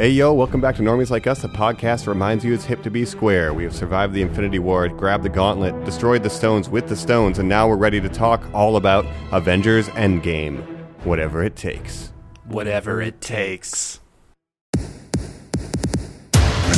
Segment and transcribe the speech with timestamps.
[0.00, 2.82] Hey yo, welcome back to Normies Like Us, the podcast that reminds you it's hip
[2.84, 3.52] to be square.
[3.52, 7.38] We have survived the Infinity War, grabbed the gauntlet, destroyed the stones with the stones,
[7.38, 10.64] and now we're ready to talk all about Avengers Endgame.
[11.04, 12.14] Whatever it takes.
[12.46, 14.00] Whatever it takes.
[14.74, 14.86] I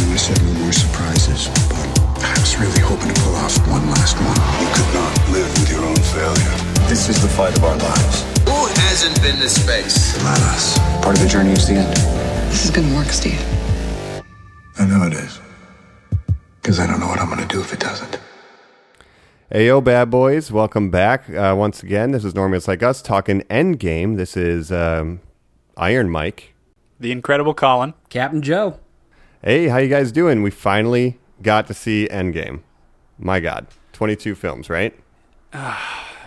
[0.02, 3.88] knew I said no more surprises, but I was really hoping to pull off one
[3.90, 4.34] last one.
[4.58, 6.56] You could not live with your own failure.
[6.88, 8.22] This is the fight of our lives.
[8.46, 10.20] Who hasn't been to space?
[10.24, 10.76] Not us.
[11.04, 12.21] Part of the journey is the end.
[12.52, 13.42] This is gonna work, Steve.
[14.78, 15.40] I know it is.
[16.60, 18.20] Because I don't know what I'm going to do if it doesn't.
[19.50, 22.10] Hey yo, bad boys, welcome back uh, once again.
[22.10, 24.18] This is Normies Like Us talking Endgame.
[24.18, 25.20] This is um,
[25.78, 26.52] Iron Mike.
[27.00, 27.94] The Incredible Colin.
[28.10, 28.78] Captain Joe.
[29.42, 30.42] Hey, how you guys doing?
[30.42, 32.60] We finally got to see Endgame.
[33.18, 34.94] My God, 22 films, right?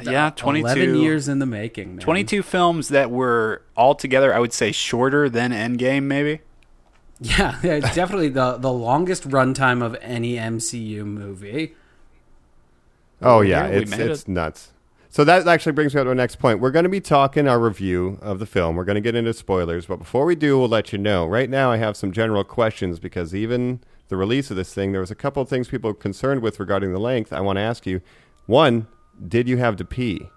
[0.02, 0.66] Yeah, 22.
[0.66, 2.00] 11 years in the making, man.
[2.00, 6.42] 22 films that were altogether, I would say, shorter than Endgame, maybe.
[7.20, 11.76] Yeah, yeah, it's definitely the, the longest runtime of any MCU movie.
[13.22, 14.28] Oh yeah, yeah, it's it's it.
[14.28, 14.72] nuts.
[15.10, 16.60] So that actually brings me up to our next point.
[16.60, 18.76] We're going to be talking our review of the film.
[18.76, 21.26] We're going to get into spoilers, but before we do, we'll let you know.
[21.26, 23.80] Right now, I have some general questions because even
[24.10, 26.60] the release of this thing, there was a couple of things people were concerned with
[26.60, 27.32] regarding the length.
[27.32, 28.02] I want to ask you:
[28.46, 28.88] one,
[29.28, 30.30] did you have to pee?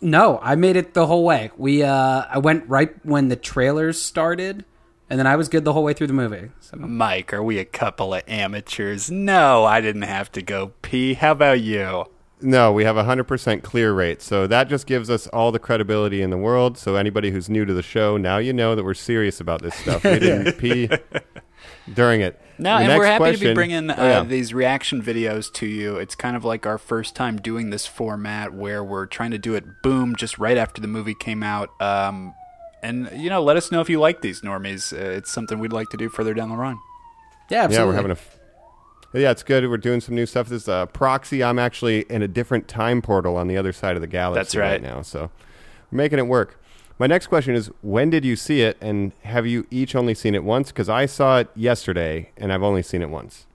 [0.00, 1.50] No, I made it the whole way.
[1.56, 4.64] We uh I went right when the trailers started
[5.08, 6.50] and then I was good the whole way through the movie.
[6.60, 9.10] So Mike, are we a couple of amateurs?
[9.10, 11.14] No, I didn't have to go pee.
[11.14, 12.06] How about you?
[12.40, 14.20] No, we have a 100% clear rate.
[14.20, 16.76] So that just gives us all the credibility in the world.
[16.76, 19.74] So anybody who's new to the show, now you know that we're serious about this
[19.74, 20.04] stuff.
[20.04, 20.90] We didn't pee
[21.94, 22.38] during it.
[22.58, 24.22] No, The and we're happy to be bringing uh, Oh, yeah.
[24.24, 25.96] these reaction videos to you.
[25.96, 29.54] It's kind of like our first time doing this format where we're trying to do
[29.54, 31.70] it boom just right after the movie came out.
[31.82, 32.34] Um,
[32.82, 34.92] and, you know, let us know if you like these normies.
[34.92, 36.78] Uh, it's something we'd like to do further down the run.
[37.50, 37.76] yeah, absolutely.
[37.76, 38.14] Yeah, we're having a.
[38.14, 38.38] F-
[39.12, 39.66] yeah, it's good.
[39.68, 40.48] We're doing some new stuff.
[40.48, 41.42] This is uh, proxy.
[41.42, 44.56] I'm actually in a different time portal on the other side of the galaxy That's
[44.56, 44.82] right.
[44.82, 45.00] now.
[45.02, 45.30] So
[45.90, 46.60] we're making it work.
[46.98, 50.34] My next question is: When did you see it, and have you each only seen
[50.34, 50.72] it once?
[50.72, 53.46] Because I saw it yesterday, and I've only seen it once.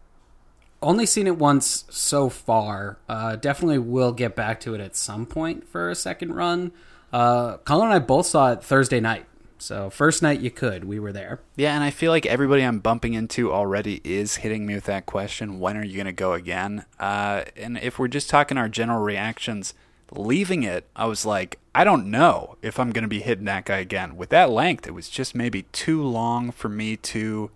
[0.83, 2.97] only seen it once so far.
[3.07, 6.71] Uh, definitely will get back to it at some point for a second run.
[7.13, 9.25] Uh, Colin and I both saw it Thursday night.
[9.59, 11.41] So first night you could, we were there.
[11.55, 15.05] Yeah, and I feel like everybody I'm bumping into already is hitting me with that
[15.05, 16.85] question when are you going to go again?
[16.99, 19.75] Uh, and if we're just talking our general reactions,
[20.11, 23.65] leaving it, I was like, I don't know if I'm going to be hitting that
[23.65, 24.17] guy again.
[24.17, 27.49] With that length, it was just maybe too long for me to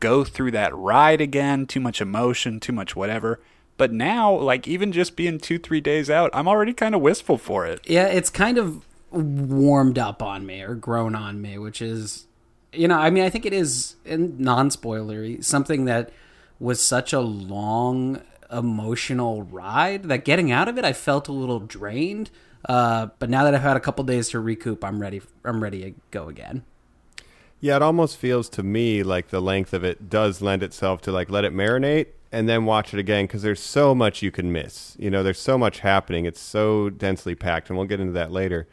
[0.00, 3.40] go through that ride again, too much emotion, too much whatever.
[3.76, 7.38] But now, like, even just being two, three days out, I'm already kind of wistful
[7.38, 7.80] for it.
[7.88, 12.26] Yeah, it's kind of warmed up on me or grown on me, which is,
[12.72, 16.12] you know, I mean, I think it is non spoilery, something that
[16.60, 18.20] was such a long
[18.56, 22.30] emotional ride that getting out of it, I felt a little drained.
[22.68, 25.20] Uh, but now that I've had a couple days to recoup, I'm ready.
[25.44, 26.64] I'm ready to go again.
[27.60, 31.12] Yeah, it almost feels to me like the length of it does lend itself to
[31.12, 34.50] like let it marinate and then watch it again because there's so much you can
[34.50, 34.96] miss.
[34.98, 36.24] You know, there's so much happening.
[36.24, 38.66] It's so densely packed, and we'll get into that later.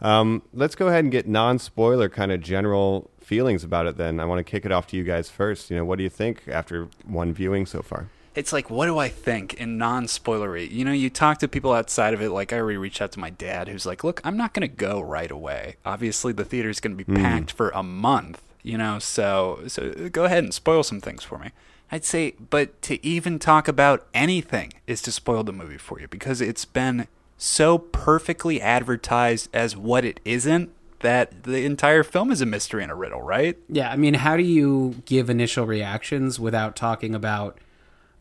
[0.00, 3.96] Um, let's go ahead and get non-spoiler kind of general feelings about it.
[3.96, 5.70] Then I want to kick it off to you guys first.
[5.70, 8.08] You know, what do you think after one viewing so far?
[8.34, 10.70] It's like what do i think in non-spoilery?
[10.70, 13.20] You know you talk to people outside of it like i already reached out to
[13.20, 15.76] my dad who's like look i'm not going to go right away.
[15.84, 17.22] Obviously the theater's going to be hmm.
[17.22, 21.38] packed for a month you know so so go ahead and spoil some things for
[21.38, 21.50] me.
[21.90, 26.08] I'd say but to even talk about anything is to spoil the movie for you
[26.08, 32.40] because it's been so perfectly advertised as what it isn't that the entire film is
[32.40, 33.56] a mystery and a riddle right?
[33.68, 37.58] Yeah, I mean, how do you give initial reactions without talking about,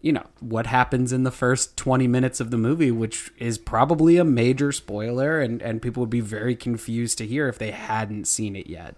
[0.02, 4.18] you know, what happens in the first 20 minutes of the movie, which is probably
[4.18, 8.26] a major spoiler, and, and people would be very confused to hear if they hadn't
[8.26, 8.96] seen it yet.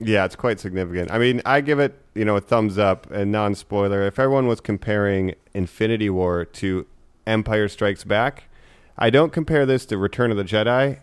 [0.00, 1.10] Yeah, it's quite significant.
[1.10, 4.02] I mean, I give it, you know, a thumbs up and non spoiler.
[4.02, 6.86] If everyone was comparing Infinity War to
[7.26, 8.44] Empire Strikes Back,
[8.98, 10.98] I don't compare this to Return of the Jedi.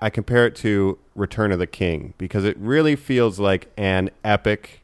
[0.00, 4.82] I compare it to Return of the King because it really feels like an epic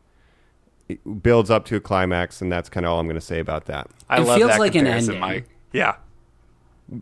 [1.22, 3.66] builds up to a climax, and that's kind of all I'm going to say about
[3.66, 3.88] that.
[4.08, 5.20] i It love feels that like an comparison, ending.
[5.20, 5.48] Mike.
[5.72, 5.96] yeah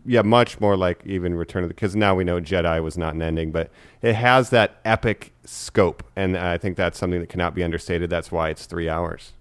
[0.05, 3.13] Yeah, much more like even Return of the because now we know Jedi was not
[3.15, 3.69] an ending, but
[4.01, 8.09] it has that epic scope, and I think that's something that cannot be understated.
[8.09, 9.33] That's why it's three hours.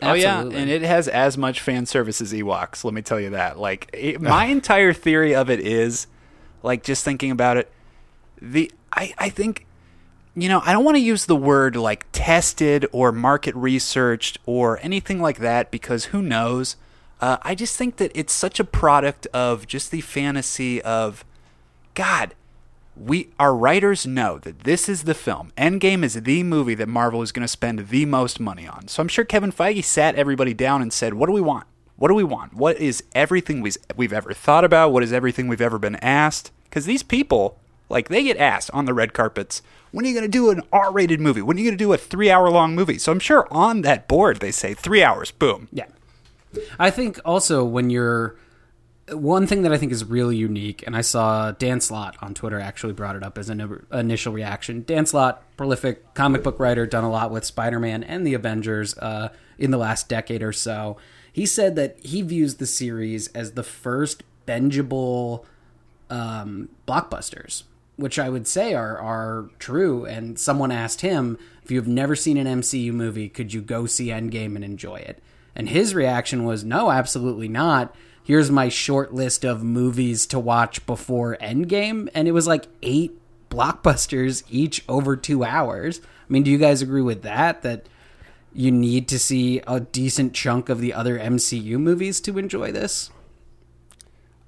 [0.00, 2.82] Oh yeah, and it has as much fan service as Ewoks.
[2.84, 3.58] Let me tell you that.
[3.58, 6.06] Like it, my entire theory of it is,
[6.62, 7.70] like just thinking about it,
[8.40, 9.66] the I I think
[10.34, 14.78] you know, I don't want to use the word like tested or market researched or
[14.82, 16.76] anything like that because who knows?
[17.20, 21.24] Uh, I just think that it's such a product of just the fantasy of,
[21.94, 22.34] God,
[22.96, 25.52] we our writers know that this is the film.
[25.56, 28.88] Endgame is the movie that Marvel is going to spend the most money on.
[28.88, 31.66] So I'm sure Kevin Feige sat everybody down and said, "What do we want?
[31.96, 32.54] What do we want?
[32.54, 34.92] What is everything we've, we've ever thought about?
[34.92, 37.58] What is everything we've ever been asked?" Because these people,
[37.92, 39.62] like, they get asked on the red carpets,
[39.92, 41.42] "When are you going to do an R-rated movie?
[41.42, 44.40] When are you going to do a three-hour-long movie?" So I'm sure on that board
[44.40, 45.68] they say three hours, boom.
[45.70, 45.86] Yeah.
[46.78, 48.36] I think also when you're
[49.10, 52.60] one thing that I think is really unique, and I saw Dan Slott on Twitter
[52.60, 54.84] actually brought it up as an initial reaction.
[54.86, 58.96] Dan Slott, prolific comic book writer, done a lot with Spider Man and the Avengers
[58.98, 60.96] uh, in the last decade or so.
[61.32, 65.44] He said that he views the series as the first bingeable
[66.10, 67.64] um, blockbusters,
[67.96, 70.04] which I would say are are true.
[70.04, 74.06] And someone asked him, if you've never seen an MCU movie, could you go see
[74.06, 75.22] Endgame and enjoy it?
[75.54, 77.94] And his reaction was, no, absolutely not.
[78.24, 82.08] Here's my short list of movies to watch before Endgame.
[82.14, 83.18] And it was like eight
[83.50, 86.00] blockbusters, each over two hours.
[86.00, 87.62] I mean, do you guys agree with that?
[87.62, 87.86] That
[88.54, 93.10] you need to see a decent chunk of the other MCU movies to enjoy this?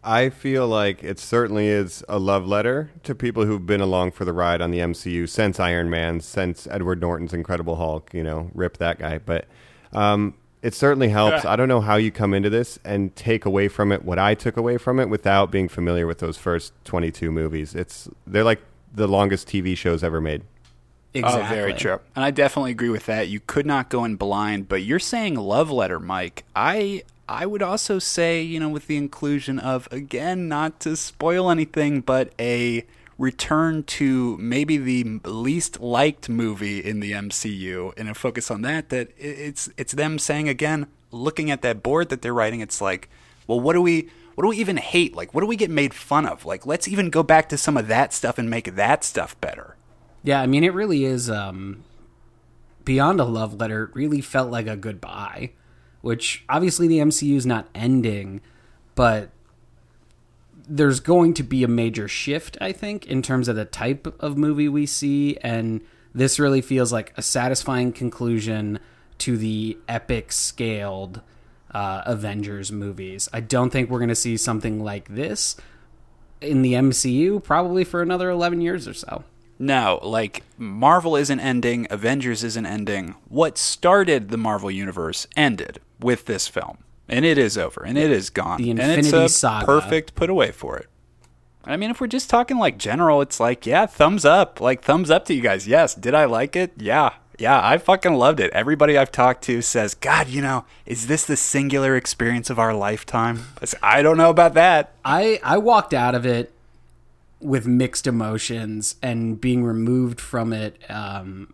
[0.05, 4.25] I feel like it certainly is a love letter to people who've been along for
[4.25, 8.13] the ride on the MCU since Iron Man, since Edward Norton's Incredible Hulk.
[8.13, 9.19] You know, rip that guy.
[9.19, 9.47] But
[9.93, 11.45] um, it certainly helps.
[11.45, 14.35] I don't know how you come into this and take away from it what I
[14.35, 17.75] took away from it without being familiar with those first 22 movies.
[17.75, 18.61] It's they're like
[18.93, 20.43] the longest TV shows ever made.
[21.15, 21.43] Exactly.
[21.43, 22.01] Oh, very true.
[22.17, 23.29] And I definitely agree with that.
[23.29, 26.45] You could not go in blind, but you're saying love letter, Mike.
[26.57, 31.51] I I would also say, you know, with the inclusion of again, not to spoil
[31.51, 32.87] anything, but a
[33.17, 38.89] return to maybe the least liked movie in the MCU and a focus on that
[38.89, 43.09] that it's it's them saying again, looking at that board that they're writing, it's like,
[43.47, 45.15] well, what do we what do we even hate?
[45.15, 46.45] Like what do we get made fun of?
[46.45, 49.77] Like let's even go back to some of that stuff and make that stuff better.
[50.23, 51.85] Yeah, I mean, it really is um,
[52.85, 53.85] beyond a love letter.
[53.85, 55.53] It really felt like a goodbye,
[56.05, 58.43] which obviously the MCU is not ending,
[58.95, 59.31] but
[60.69, 64.37] there's going to be a major shift, I think, in terms of the type of
[64.37, 65.81] movie we see, and
[66.15, 68.81] this really feels like a satisfying conclusion
[69.17, 71.23] to the epic scaled
[71.71, 73.27] uh, Avengers movies.
[73.33, 75.57] I don't think we're going to see something like this
[76.43, 79.25] in the MCU probably for another 11 years or so.
[79.59, 83.15] No, like Marvel isn't ending, Avengers isn't ending.
[83.29, 86.79] What started the Marvel universe ended with this film,
[87.09, 88.63] and it is over, and it is gone.
[88.63, 89.67] The and it's Infinity a Saga.
[89.67, 90.89] perfect put away for it.
[91.65, 95.11] I mean, if we're just talking like general, it's like, yeah, thumbs up, like thumbs
[95.11, 95.67] up to you guys.
[95.67, 96.73] Yes, did I like it?
[96.77, 98.53] Yeah, yeah, I fucking loved it.
[98.53, 102.75] Everybody I've talked to says, God, you know, is this the singular experience of our
[102.75, 103.47] lifetime?
[103.63, 104.93] I say, I don't know about that.
[105.05, 106.53] I I walked out of it
[107.41, 111.54] with mixed emotions and being removed from it um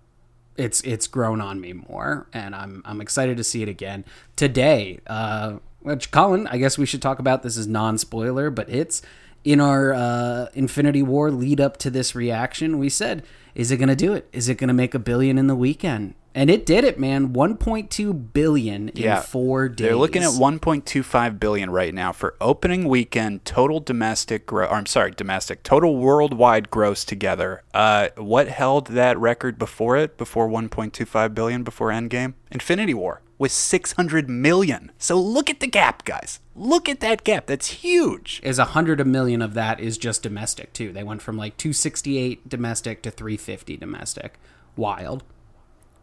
[0.60, 4.04] it's it's grown on me more and I'm I'm excited to see it again.
[4.36, 9.02] Today uh which Colin I guess we should talk about this is non-spoiler but it's
[9.42, 13.88] in our uh Infinity War lead up to this reaction we said is it going
[13.88, 14.28] to do it?
[14.32, 17.32] Is it going to make a billion in the weekend and it did it man
[17.32, 23.44] 1.2 billion in 4 days They're looking at 1.25 billion right now for opening weekend
[23.44, 24.70] total domestic gross.
[24.70, 27.62] I'm sorry, domestic total worldwide gross together.
[27.74, 30.16] Uh, what held that record before it?
[30.16, 31.62] Before 1.25 billion?
[31.62, 32.34] Before Endgame?
[32.50, 34.92] Infinity War was 600 million.
[34.98, 36.40] So look at the gap, guys.
[36.54, 37.46] Look at that gap.
[37.46, 38.38] That's huge.
[38.44, 40.92] is a hundred a million of that is just domestic too.
[40.92, 44.38] They went from like 268 domestic to 350 domestic.
[44.76, 45.24] Wild.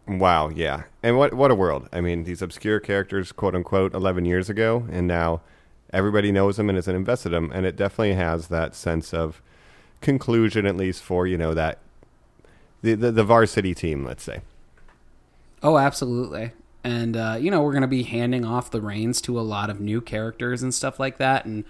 [0.08, 0.84] Wow, yeah.
[1.04, 1.90] And what what a world.
[1.92, 5.42] I mean, these obscure characters, quote unquote, 11 years ago, and now
[5.92, 9.42] everybody knows them and is invested in them, and it definitely has that sense of
[10.02, 11.80] conclusion, at least for you know that
[12.82, 14.42] the the, the varsity team, let's say.
[15.62, 16.52] Oh, absolutely.
[16.84, 19.70] And uh, you know, we're going to be handing off the reins to a lot
[19.70, 21.46] of new characters and stuff like that.
[21.46, 21.66] And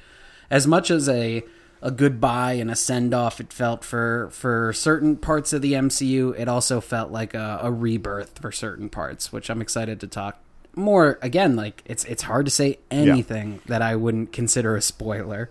[0.51, 1.44] as much as a
[1.81, 6.38] a goodbye and a send off it felt for for certain parts of the MCU,
[6.38, 10.39] it also felt like a, a rebirth for certain parts, which I'm excited to talk
[10.75, 15.50] more again like it's it's hard to say anything that I wouldn't consider a spoiler.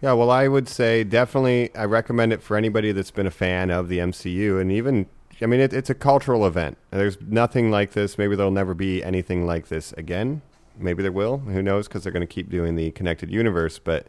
[0.00, 3.70] Yeah, well, I would say definitely I recommend it for anybody that's been a fan
[3.70, 5.06] of the MCU, and even
[5.40, 6.78] I mean it, it's a cultural event.
[6.90, 8.16] There's nothing like this.
[8.18, 10.42] Maybe there'll never be anything like this again.
[10.78, 11.38] Maybe there will.
[11.38, 11.88] Who knows?
[11.88, 13.78] Because they're going to keep doing the connected universe.
[13.78, 14.08] But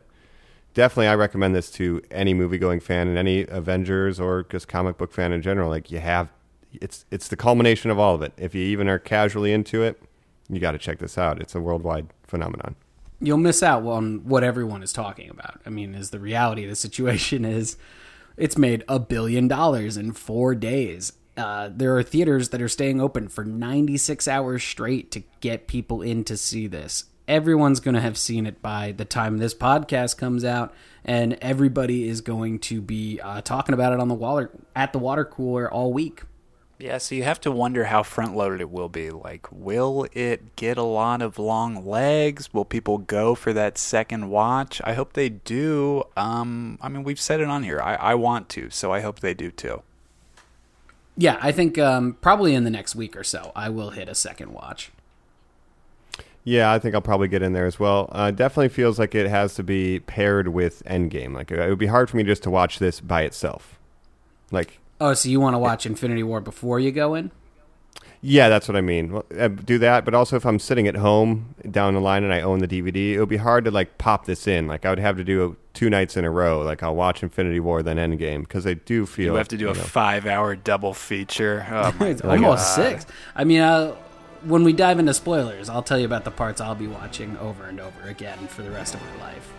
[0.73, 4.97] definitely I recommend this to any movie going fan and any Avengers or just comic
[4.97, 5.69] book fan in general.
[5.69, 6.31] Like you have,
[6.73, 8.33] it's it's the culmination of all of it.
[8.37, 10.01] If you even are casually into it,
[10.49, 11.41] you got to check this out.
[11.41, 12.75] It's a worldwide phenomenon.
[13.21, 15.59] You'll miss out on what everyone is talking about.
[15.65, 17.77] I mean, is the reality of the situation is
[18.37, 21.13] it's made a billion dollars in four days.
[21.39, 26.01] Uh, there are theaters that are staying open for 96 hours straight to get people
[26.01, 27.05] in to see this.
[27.29, 30.73] Everyone's going to have seen it by the time this podcast comes out,
[31.05, 34.99] and everybody is going to be uh, talking about it on the water at the
[34.99, 36.23] water cooler all week.
[36.77, 39.09] Yeah, so you have to wonder how front loaded it will be.
[39.09, 42.53] Like, will it get a lot of long legs?
[42.53, 44.81] Will people go for that second watch?
[44.83, 46.03] I hope they do.
[46.17, 47.81] Um, I mean, we've said it on here.
[47.81, 49.83] I, I want to, so I hope they do too.
[51.19, 54.15] Yeah, I think um, probably in the next week or so, I will hit a
[54.15, 54.89] second watch.
[56.45, 58.07] Yeah, I think I'll probably get in there as well.
[58.13, 61.33] Uh, definitely feels like it has to be paired with Endgame.
[61.33, 63.77] Like it would be hard for me just to watch this by itself.
[64.49, 67.31] Like Oh, so you want to watch Infinity War before you go in?
[68.21, 69.13] Yeah, that's what I mean.
[69.13, 72.33] Well, I do that, but also if I'm sitting at home down the line and
[72.33, 74.67] I own the DVD, it would be hard to like pop this in.
[74.67, 76.61] Like I would have to do two nights in a row.
[76.61, 79.65] Like I'll watch Infinity War then Endgame because they do feel You have to do
[79.65, 81.65] you a know, five-hour double feature.
[81.69, 82.31] Oh my it's God.
[82.31, 83.05] almost six.
[83.35, 83.95] I mean, uh,
[84.43, 87.65] when we dive into spoilers, I'll tell you about the parts I'll be watching over
[87.65, 89.51] and over again for the rest of my life.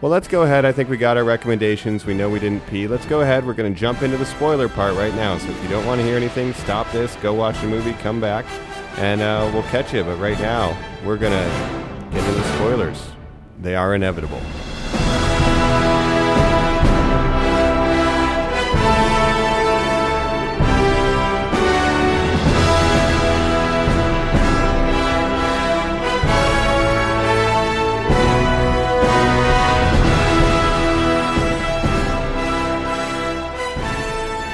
[0.00, 0.64] Well, let's go ahead.
[0.64, 2.06] I think we got our recommendations.
[2.06, 2.86] We know we didn't pee.
[2.86, 3.46] Let's go ahead.
[3.46, 5.36] We're going to jump into the spoiler part right now.
[5.36, 8.18] So if you don't want to hear anything, stop this, go watch the movie, come
[8.18, 8.46] back,
[8.96, 10.02] and uh, we'll catch you.
[10.02, 13.10] But right now, we're going to get into the spoilers.
[13.60, 14.40] They are inevitable.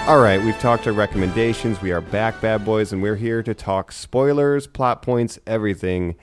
[0.06, 1.82] All right, we've talked our recommendations.
[1.82, 6.14] We are back, bad boys, and we're here to talk spoilers, plot points, everything.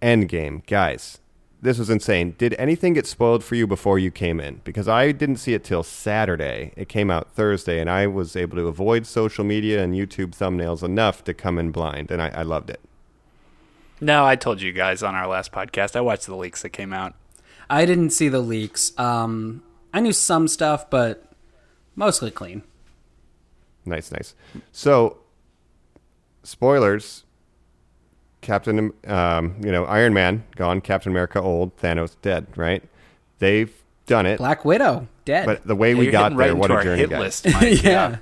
[0.00, 0.64] Endgame.
[0.66, 1.18] Guys,
[1.60, 2.36] this was insane.
[2.38, 4.60] Did anything get spoiled for you before you came in?
[4.62, 6.72] Because I didn't see it till Saturday.
[6.76, 10.84] It came out Thursday, and I was able to avoid social media and YouTube thumbnails
[10.84, 12.78] enough to come in blind, and I, I loved it.
[14.00, 15.96] No, I told you guys on our last podcast.
[15.96, 17.14] I watched the leaks that came out.
[17.68, 18.96] I didn't see the leaks.
[19.00, 21.28] Um, I knew some stuff, but
[21.96, 22.62] mostly clean.
[23.84, 24.34] Nice, nice.
[24.70, 25.18] So,
[26.42, 27.24] spoilers.
[28.40, 32.46] Captain, um, you know, Iron Man gone, Captain America old, Thanos dead.
[32.56, 32.82] Right?
[33.38, 33.72] They've
[34.06, 35.46] done it, Black Widow dead.
[35.46, 37.20] but the way Yeah, we got getting right there, what a journey, hit guys.
[37.20, 37.82] list, Mike.
[37.84, 38.16] yeah.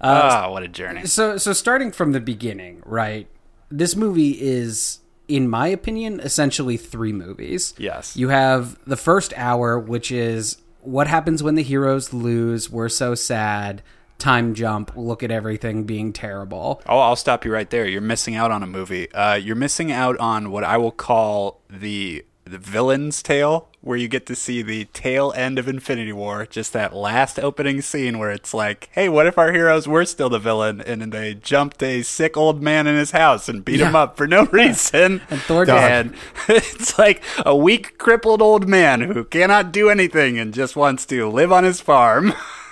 [0.00, 1.06] Ah, what a journey.
[1.06, 3.26] So so starting from the beginning, right?
[3.70, 7.74] This movie is in my opinion essentially three movies.
[7.78, 8.16] Yes.
[8.16, 13.14] You have the first hour which is what happens when the heroes lose, we're so
[13.14, 13.82] sad,
[14.18, 16.82] time jump, look at everything being terrible.
[16.88, 17.86] Oh, I'll stop you right there.
[17.86, 19.12] You're missing out on a movie.
[19.12, 24.06] Uh, you're missing out on what I will call the the villain's tale, where you
[24.06, 28.30] get to see the tail end of Infinity War, just that last opening scene where
[28.30, 31.82] it's like, hey, what if our heroes were still the villain, and then they jumped
[31.82, 35.22] a sick old man in his house and beat him up for no reason.
[35.30, 36.14] And Thor and
[36.48, 41.28] it's like a weak, crippled old man who cannot do anything and just wants to
[41.28, 42.34] live on his farm.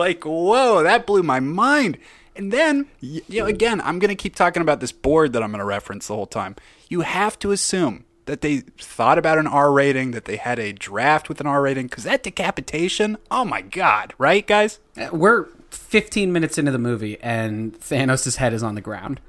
[0.00, 1.98] like, whoa, that blew my mind.
[2.34, 5.50] And then, you know, again, I'm going to keep talking about this board that I'm
[5.50, 6.56] going to reference the whole time.
[6.88, 10.72] You have to assume that they thought about an R rating, that they had a
[10.72, 14.78] draft with an R rating, because that decapitation, oh my God, right, guys?
[14.96, 19.20] Uh, We're 15 minutes into the movie and Thanos' head is on the ground.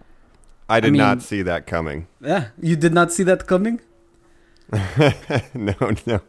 [0.69, 2.07] I did mean- not see that coming.
[2.21, 3.81] Yeah, you did not see that coming?
[5.53, 5.73] no,
[6.05, 6.21] no.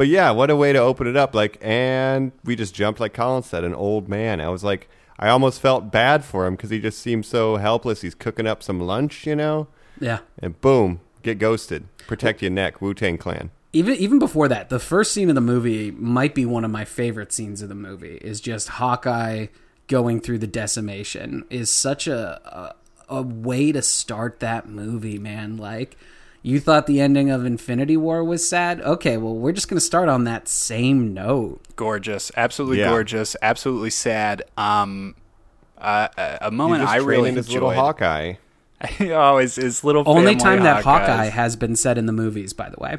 [0.00, 1.34] But yeah, what a way to open it up.
[1.34, 4.40] Like, and we just jumped, like Colin said, an old man.
[4.40, 4.88] I was like,
[5.18, 8.00] I almost felt bad for him because he just seemed so helpless.
[8.00, 9.68] He's cooking up some lunch, you know,
[10.00, 10.20] Yeah.
[10.38, 11.84] and boom, get ghosted.
[12.06, 13.50] Protect your neck, Wu Tang Clan.
[13.74, 16.86] even even before that, the first scene of the movie might be one of my
[16.86, 18.16] favorite scenes of the movie.
[18.22, 19.48] Is just Hawkeye
[19.86, 22.74] going through the decimation is such a
[23.10, 25.58] a, a way to start that movie, man.
[25.58, 25.98] Like
[26.42, 28.80] you thought the ending of Infinity War was sad.
[28.80, 31.60] Okay, well we're just gonna start on that same note.
[31.76, 32.90] Gorgeous, absolutely Yeah.
[32.90, 34.42] gorgeous, absolutely sad.
[34.56, 35.14] Um,
[35.78, 37.70] uh, a- a moment just I really training his little.
[37.72, 38.34] Hawkeye.
[39.00, 41.06] oh, his, his little Only family time that Hawkeyes.
[41.06, 42.96] Hawkeye has been said in the movies, by the way.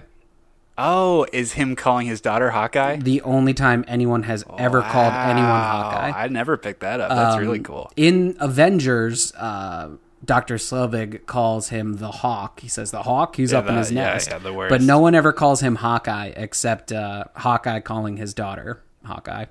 [0.78, 2.96] Oh, is him calling his daughter Hawkeye?
[2.98, 6.12] The only time anyone has ever called anyone Hawkeye.
[6.16, 7.10] I never picked that up.
[7.10, 7.92] That's Um, really cool.
[7.96, 9.90] In Avengers, uh,
[10.24, 10.56] Dr.
[10.56, 12.60] Selvig calls him the Hawk.
[12.60, 13.36] He says the Hawk.
[13.36, 14.30] He's Yeah, up in his yeah, nest.
[14.30, 14.70] yeah, the worst.
[14.70, 19.46] but no one ever calls him Hawkeye except uh, Hawkeye calling his daughter Hawkeye.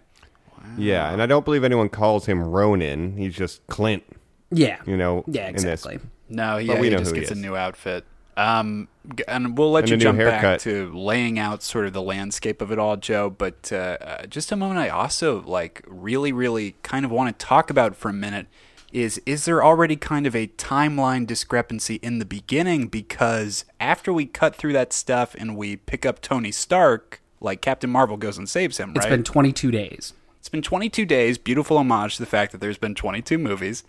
[0.76, 3.16] Yeah, and I don't believe anyone calls him Ronin.
[3.16, 4.04] He's just Clint.
[4.52, 4.78] Yeah.
[4.86, 5.64] You know, Yeah, in this.
[5.64, 5.98] exactly.
[6.28, 8.04] No, But yeah, we he know just who he gets a new outfit.
[8.36, 8.88] Um,
[9.26, 12.00] and we'll let And you a new jump back to laying out sort of the
[12.02, 13.28] landscape of it all, Joe.
[13.30, 17.44] But uh, uh, just a moment, I also like really, really kind of want to
[17.44, 18.46] talk about for a minute.
[18.92, 22.88] Is is there already kind of a timeline discrepancy in the beginning?
[22.88, 27.90] Because after we cut through that stuff and we pick up Tony Stark, like Captain
[27.90, 30.14] Marvel goes and saves him, It's been 22 days.
[30.38, 31.38] It's been 22 days.
[31.38, 33.84] Beautiful homage to the fact that there's been 22 movies.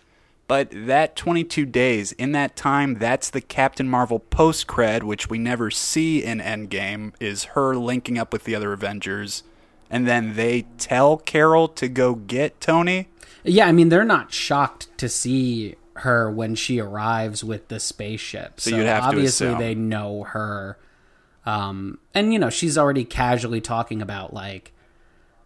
[0.48, 5.38] But that 22 days, in that time, that's the Captain Marvel post cred, which we
[5.38, 9.44] never see in Endgame, is her linking up with the other Avengers.
[9.88, 13.08] And then they tell Carol to go get Tony.
[13.44, 18.60] Yeah, I mean they're not shocked to see her when she arrives with the spaceship.
[18.60, 20.78] So, you'd have obviously they know her.
[21.44, 24.72] Um, and you know she's already casually talking about like,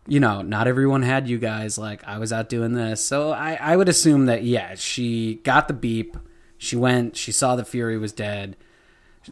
[0.06, 1.78] you know, not everyone had you guys.
[1.78, 5.68] Like I was out doing this, so I I would assume that yeah she got
[5.68, 6.16] the beep.
[6.58, 7.16] She went.
[7.16, 8.56] She saw the Fury was dead.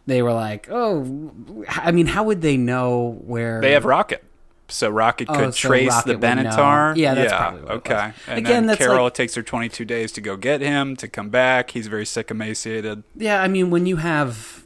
[0.07, 1.33] They were like, oh,
[1.69, 4.25] I mean, how would they know where They have Rocket.
[4.75, 6.27] So Rocket Oh, could so trace Rocket the.
[6.27, 6.97] Benatar.
[6.97, 7.95] Yeah, that's probably what it okay.
[7.95, 8.15] was.
[8.27, 11.07] And Again, then that's Carol like- takes her 22 days to go get him, to
[11.09, 11.71] come back.
[11.71, 13.05] He's very sick, emaciated.
[13.17, 14.65] Yeah, I mean, when you have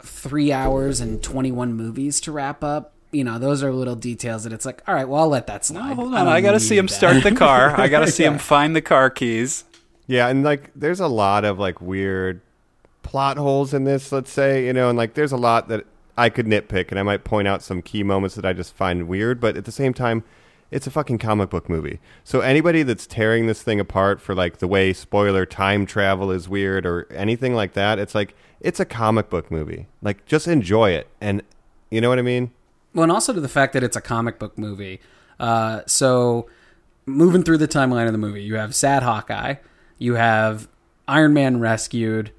[0.00, 4.52] three hours and 21 movies to wrap up, you know, those are little details that
[4.52, 5.92] it's like, all right, well, I'll let that slide.
[5.92, 6.24] Oh, hold on.
[6.24, 6.92] don't I, got to see him that.
[6.94, 7.78] start the car.
[7.80, 9.64] I got to see him find the car keys.
[10.06, 12.40] Yeah, and like there's a lot of like weird
[13.04, 15.86] plot holes in this, let's say, you know, and like there's a lot that
[16.20, 19.08] I could nitpick and I might point out some key moments that I just find
[19.08, 20.22] weird, but at the same time,
[20.70, 21.98] it's a fucking comic book movie.
[22.24, 26.46] So anybody that's tearing this thing apart for like the way spoiler time travel is
[26.46, 29.86] weird or anything like that, it's like it's a comic book movie.
[30.02, 31.08] Like just enjoy it.
[31.22, 31.42] And
[31.90, 32.52] you know what I mean?
[32.94, 35.00] Well, and also to the fact that it's a comic book movie.
[35.38, 36.50] Uh, so,
[37.06, 39.54] moving through the timeline of the movie, you have Sad Hawkeye,
[39.96, 40.68] you have
[41.08, 42.30] Iron Man rescued,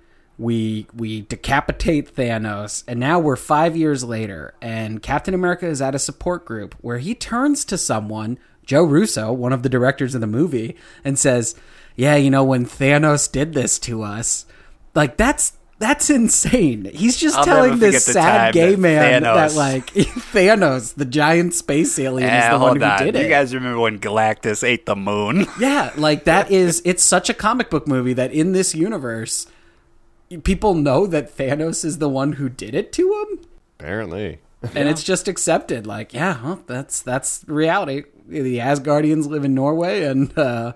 [0.42, 5.94] we we decapitate Thanos, and now we're five years later, and Captain America is at
[5.96, 10.22] a support group where he turns to someone, Joe Russo, one of the directors of
[10.22, 11.54] the movie, and says,
[11.96, 14.46] "Yeah, you know when Thanos did this to us,
[14.96, 16.86] like that's." That's insane.
[16.94, 19.88] He's just I'll telling this forget the time sad gay man that like
[20.32, 23.04] Thanos, the giant space alien, is Eh, the one who on.
[23.04, 23.24] did it.
[23.24, 25.48] You guys remember when Galactus ate the moon?
[25.60, 29.48] yeah, like that is it's such a comic book movie that in this universe,
[30.44, 33.46] people know that Thanos is the one who did it to him,
[33.80, 34.40] Apparently.
[34.76, 35.88] and it's just accepted.
[35.88, 38.04] Like, yeah, well, that's that's reality.
[38.28, 40.74] The Asgardians live in Norway, and uh,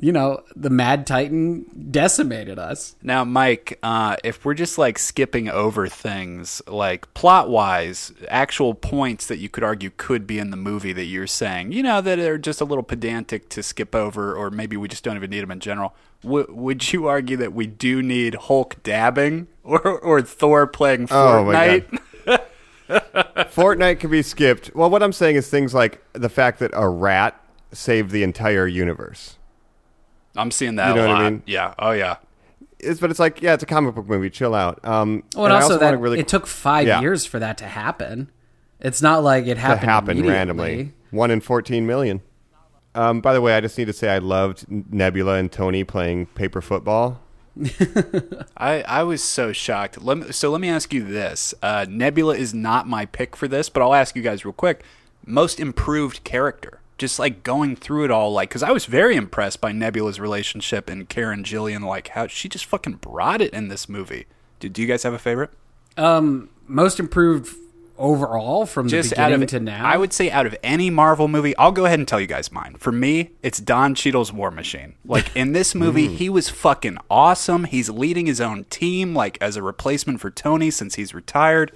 [0.00, 2.96] you know the Mad Titan decimated us.
[3.02, 9.26] Now, Mike, uh, if we're just like skipping over things, like plot wise, actual points
[9.26, 12.18] that you could argue could be in the movie that you're saying, you know, that
[12.18, 15.42] are just a little pedantic to skip over, or maybe we just don't even need
[15.42, 15.94] them in general.
[16.22, 21.44] W- would you argue that we do need Hulk dabbing or, or Thor playing Oh,
[21.46, 21.98] Fortnite?
[22.26, 22.40] God.
[22.88, 24.70] Fortnite can be skipped.
[24.74, 27.40] Well, what I'm saying is things like the fact that a rat
[27.72, 29.38] saved the entire universe.
[30.36, 31.22] I'm seeing that You know a what lot.
[31.22, 31.42] I mean?
[31.46, 31.74] Yeah.
[31.78, 32.16] Oh, yeah.
[32.78, 34.30] It's, but it's like, yeah, it's a comic book movie.
[34.30, 34.84] Chill out.
[34.84, 37.00] Um, Oh, and I also, that really it took five Yeah.
[37.00, 38.30] years for that to happen.
[38.80, 39.84] It's not like it to happened.
[39.90, 40.92] happen randomly.
[41.10, 42.20] One in 14 million.
[42.96, 46.26] Um, by the way, I just need to say I loved Nebula and Tony playing
[46.26, 47.20] paper football.
[48.56, 50.02] I, I was so shocked.
[50.02, 53.48] Let me, so let me ask you this: uh, Nebula is not my pick for
[53.48, 54.82] this, but I'll ask you guys real quick.
[55.26, 59.60] Most improved character, just like going through it all, like because I was very impressed
[59.60, 63.90] by Nebula's relationship and Karen Gillan, like how she just fucking brought it in this
[63.90, 64.24] movie.
[64.58, 65.50] Did do you guys have a favorite?
[65.98, 67.54] Um, most improved
[67.98, 69.84] overall from Just the out beginning of to now.
[69.84, 72.52] I would say out of any Marvel movie, I'll go ahead and tell you guys
[72.52, 72.74] mine.
[72.78, 74.94] For me, it's Don Cheadle's War Machine.
[75.04, 77.64] Like in this movie, he was fucking awesome.
[77.64, 81.72] He's leading his own team, like as a replacement for Tony since he's retired.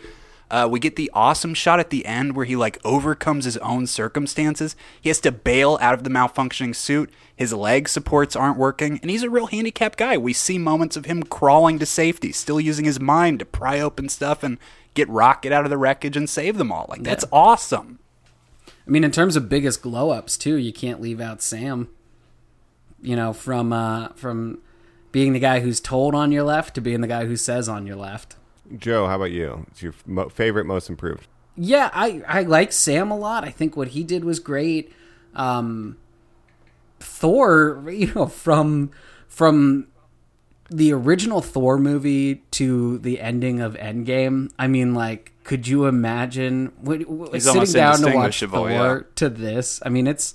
[0.50, 3.86] Uh, we get the awesome shot at the end where he like overcomes his own
[3.86, 4.74] circumstances.
[5.00, 7.10] He has to bail out of the malfunctioning suit.
[7.36, 10.18] His leg supports aren't working, and he's a real handicapped guy.
[10.18, 14.08] We see moments of him crawling to safety, still using his mind to pry open
[14.08, 14.58] stuff and
[14.94, 16.86] get Rocket out of the wreckage and save them all.
[16.88, 17.98] Like that's awesome.
[18.66, 21.88] I mean, in terms of biggest glow ups too, you can't leave out Sam.
[23.02, 24.58] You know, from uh, from
[25.12, 27.86] being the guy who's told on your left to being the guy who says on
[27.86, 28.36] your left.
[28.76, 29.66] Joe, how about you?
[29.70, 31.26] It's your mo- favorite, most improved.
[31.56, 33.44] Yeah, I I like Sam a lot.
[33.44, 34.92] I think what he did was great.
[35.34, 35.96] Um,
[37.00, 38.90] Thor, you know, from
[39.28, 39.86] from
[40.70, 44.50] the original Thor movie to the ending of Endgame.
[44.58, 49.00] I mean, like, could you imagine what, what- sitting down to watch indistinguishable, Thor yeah.
[49.16, 49.80] to this?
[49.84, 50.34] I mean, it's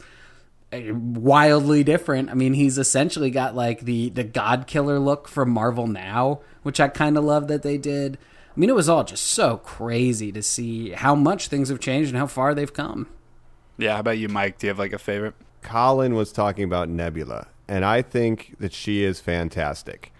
[0.73, 2.29] uh, wildly different.
[2.29, 6.79] I mean, he's essentially got like the the God Killer look from Marvel now, which
[6.79, 8.17] I kind of love that they did.
[8.55, 12.09] I mean, it was all just so crazy to see how much things have changed
[12.09, 13.07] and how far they've come.
[13.77, 14.57] Yeah, how about you, Mike?
[14.57, 15.35] Do you have like a favorite?
[15.61, 20.11] Colin was talking about Nebula, and I think that she is fantastic,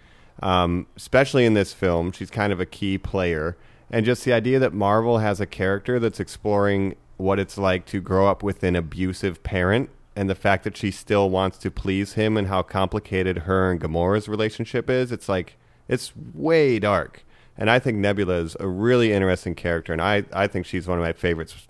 [0.42, 2.12] um, especially in this film.
[2.12, 3.56] She's kind of a key player,
[3.90, 8.00] and just the idea that Marvel has a character that's exploring what it's like to
[8.00, 12.14] grow up with an abusive parent, and the fact that she still wants to please
[12.14, 15.12] him, and how complicated her and Gamora's relationship is.
[15.12, 15.56] It's like
[15.88, 17.24] it's way dark,
[17.56, 20.98] and I think Nebula is a really interesting character, and I I think she's one
[20.98, 21.66] of my favorites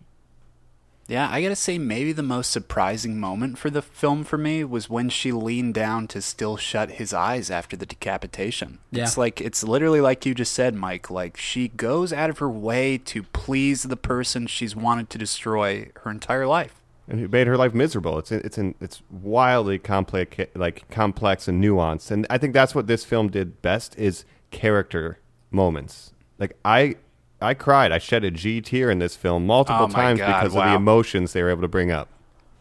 [1.09, 4.91] Yeah, I gotta say, maybe the most surprising moment for the film for me was
[4.91, 8.79] when she leaned down to still shut his eyes after the decapitation.
[8.91, 9.05] Yeah.
[9.05, 11.09] It's like, it's literally like you just said, Mike.
[11.11, 15.91] Like, she goes out of her way to please the person she's wanted to destroy
[16.03, 16.75] her entire life.
[17.09, 18.19] and who made her life miserable.
[18.19, 22.87] It's it's in, it's wildly complex, like complex and nuanced, and I think that's what
[22.89, 25.19] this film did best is character
[25.51, 26.13] moments.
[26.39, 26.97] Like I,
[27.41, 30.57] I cried, I shed a G tear in this film multiple Oh times God, because
[30.57, 32.09] of the emotions they were able to bring up.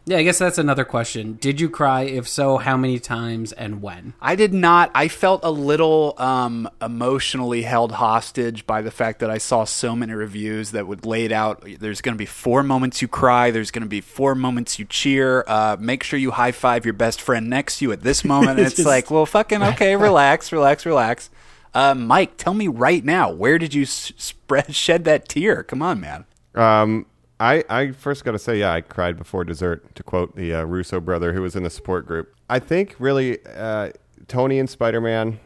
[0.08, 1.36] Yeah, I guess that's another question.
[1.40, 2.02] Did you cry?
[2.02, 4.14] If so, how many times and when?
[4.20, 4.92] I did not.
[4.94, 9.96] I felt a little um, emotionally held hostage by the fact that I saw so
[9.96, 11.66] many reviews that would lay it out.
[11.80, 13.50] There's going to be four moments you cry.
[13.50, 15.42] There's going to be four moments you cheer.
[15.48, 18.46] Uh, make sure you high five your best friend next to you at this moment.
[18.58, 21.30] And it's Just- like, well, fucking okay, relax, relax, relax.
[21.76, 25.62] Uh, Mike, tell me right now, where did you spread shed that tear?
[25.62, 26.24] Come on, man.
[26.54, 27.04] Um,
[27.38, 30.64] I, I first got to say, yeah, I cried before dessert, to quote the uh,
[30.64, 32.34] Russo brother who was in the support group.
[32.48, 33.90] I think really uh,
[34.26, 35.38] Tony and Spider Man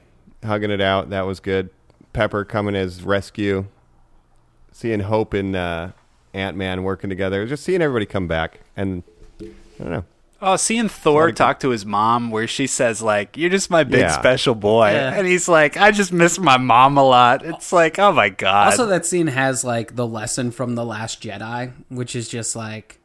[0.44, 1.68] hugging it out, that was good.
[2.12, 3.66] Pepper coming as rescue,
[4.70, 5.88] seeing Hope and uh,
[6.32, 8.60] Ant Man working together, just seeing everybody come back.
[8.76, 9.02] And
[9.40, 9.46] I
[9.80, 10.04] don't know.
[10.42, 14.00] Oh, seeing Thor talk to his mom, where she says like, "You're just my big
[14.00, 14.18] Yeah.
[14.18, 15.12] special boy," Yeah.
[15.14, 18.66] and he's like, "I just miss my mom a lot." It's like, oh my god.
[18.72, 22.96] Also, that scene has like the lesson from the Last Jedi, which is just like,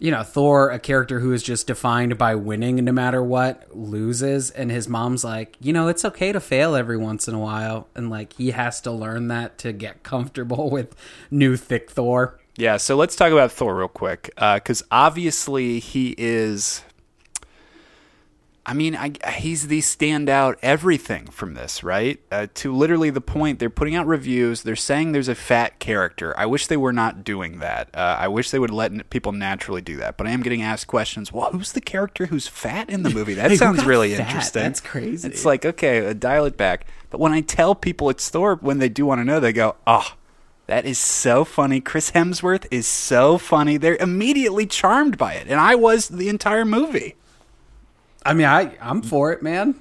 [0.00, 4.50] you know, Thor, a character who is just defined by winning no matter what, loses,
[4.50, 7.86] and his mom's like, you know, it's okay to fail every once in a while,
[7.94, 10.96] and like he has to learn that to get comfortable with
[11.30, 12.40] new thick Thor.
[12.56, 16.82] Yeah, so let's talk about Thor real quick, because obviously he is.
[18.64, 22.20] I mean, I, he's the standout everything from this, right?
[22.30, 24.62] Uh, to literally the point, they're putting out reviews.
[24.62, 26.32] They're saying there's a fat character.
[26.38, 27.88] I wish they were not doing that.
[27.92, 30.16] Uh, I wish they would let n- people naturally do that.
[30.16, 31.32] But I am getting asked questions.
[31.32, 33.34] Well, who's the character who's fat in the movie?
[33.34, 34.28] That Hey, sounds really fat?
[34.28, 34.62] interesting.
[34.62, 35.26] That's crazy.
[35.26, 36.86] It's like okay, uh, dial it back.
[37.10, 39.74] But when I tell people it's Thor, when they do want to know, they go,
[39.88, 40.06] "Oh,
[40.72, 41.82] that is so funny.
[41.82, 43.76] Chris Hemsworth is so funny.
[43.76, 45.46] They're immediately charmed by it.
[45.46, 47.14] And I was the entire movie.
[48.24, 49.74] I mean, I I'm for it, man.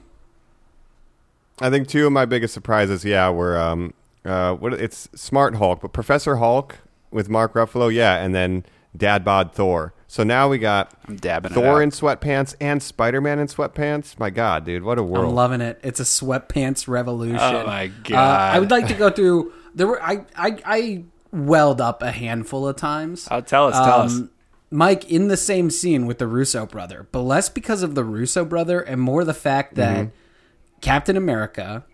[1.61, 3.93] I think two of my biggest surprises, yeah, were um,
[4.25, 8.65] uh, what it's Smart Hulk, but Professor Hulk with Mark Ruffalo, yeah, and then
[8.97, 9.93] Dad Bod Thor.
[10.09, 14.19] So now we got I'm dabbing Thor in sweatpants and Spider Man in sweatpants.
[14.19, 15.29] My God, dude, what a world!
[15.29, 15.79] I'm loving it.
[15.83, 17.39] It's a sweatpants revolution.
[17.39, 18.55] Oh, my Uh, God.
[18.55, 19.53] I would like to go through.
[19.75, 23.27] There were I I I welled up a handful of times.
[23.31, 24.15] Oh, tell us, tell us.
[24.15, 24.29] Um,
[24.69, 28.45] Mike in the same scene with the Russo brother, but less because of the Russo
[28.45, 30.09] brother and more the fact that
[30.79, 31.85] Captain America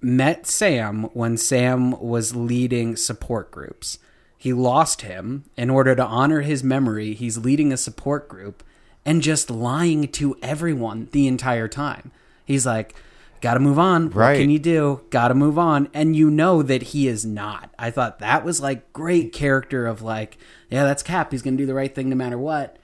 [0.00, 3.98] met Sam when Sam was leading support groups.
[4.36, 5.44] He lost him.
[5.56, 8.62] In order to honor his memory, he's leading a support group
[9.04, 12.10] and just lying to everyone the entire time.
[12.44, 12.94] He's like,
[13.40, 14.10] Gotta move on.
[14.10, 15.02] What can you do?
[15.10, 15.88] Gotta move on.
[15.94, 17.72] And you know that he is not.
[17.78, 20.38] I thought that was like great character of like,
[20.70, 21.32] yeah, that's Cap.
[21.32, 22.76] He's gonna do the right thing no matter what.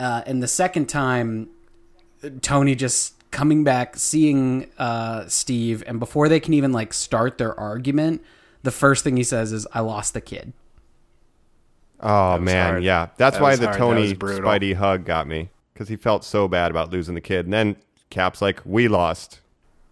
[0.00, 1.48] Uh, and the second time,
[2.40, 7.58] Tony just coming back, seeing uh, Steve, and before they can even like start their
[7.58, 8.22] argument,
[8.62, 10.52] the first thing he says is, "I lost the kid."
[12.00, 12.84] oh man, hard.
[12.84, 13.78] yeah, that's That why the hard.
[13.78, 14.14] Tony.
[14.14, 17.76] Spidey hug got me because he felt so bad about losing the kid, and then
[18.10, 19.40] Cap's like, "We lost."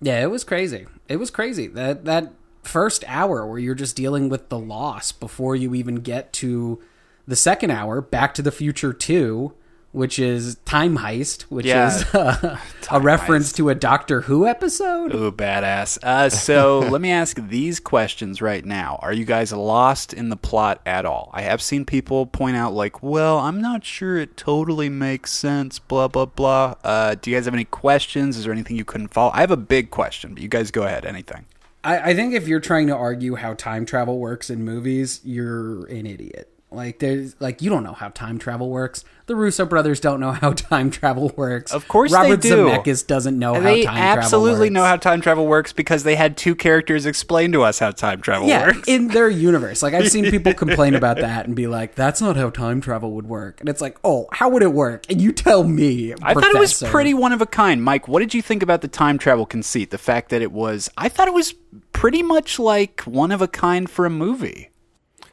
[0.00, 0.86] Yeah, it was crazy.
[1.08, 2.32] It was crazy that that
[2.62, 6.80] first hour where you're just dealing with the loss before you even get to
[7.26, 9.52] the second hour, Back to the Future Two,
[9.92, 11.88] which is Time Heist, which Yeah.
[11.88, 12.59] is uh,
[12.90, 13.57] a reference Heist.
[13.57, 15.14] to a Doctor Who episode.
[15.14, 15.98] Ooh, badass.
[16.03, 18.98] Uh, so let me ask these questions right now.
[19.03, 21.31] Are you guys lost in the plot at all?
[21.33, 25.79] I have seen people point out, like, well, I'm not sure it totally makes sense,
[25.81, 26.76] blah, blah, blah.
[26.85, 28.37] Uh, do you guys have any questions?
[28.37, 29.33] Is there anything you couldn't follow?
[29.35, 31.05] I have a big question, but you guys go ahead.
[31.05, 31.46] Anything.
[31.83, 35.87] I, I think if you're trying to argue how time travel works in movies, you're
[35.87, 36.48] an idiot.
[36.72, 39.04] Like there's like you don't know how time travel works.
[39.26, 41.72] The Russo brothers don't know how time travel works.
[41.72, 42.66] Of course they Robert do.
[42.66, 44.24] Zemeckis doesn't know they how time travel works.
[44.24, 47.90] absolutely know how time travel works because they had two characters explain to us how
[47.90, 48.87] time travel yeah, works.
[48.87, 49.83] in their universe.
[49.83, 53.12] Like I've seen people complain about that and be like, "That's not how time travel
[53.12, 56.14] would work." And it's like, "Oh, how would it work?" And you tell me.
[56.22, 57.83] I thought it was pretty one of a kind.
[57.83, 59.90] Mike, what did you think about the time travel conceit?
[59.90, 61.54] The fact that it was, I thought it was
[61.92, 64.69] pretty much like one of a kind for a movie.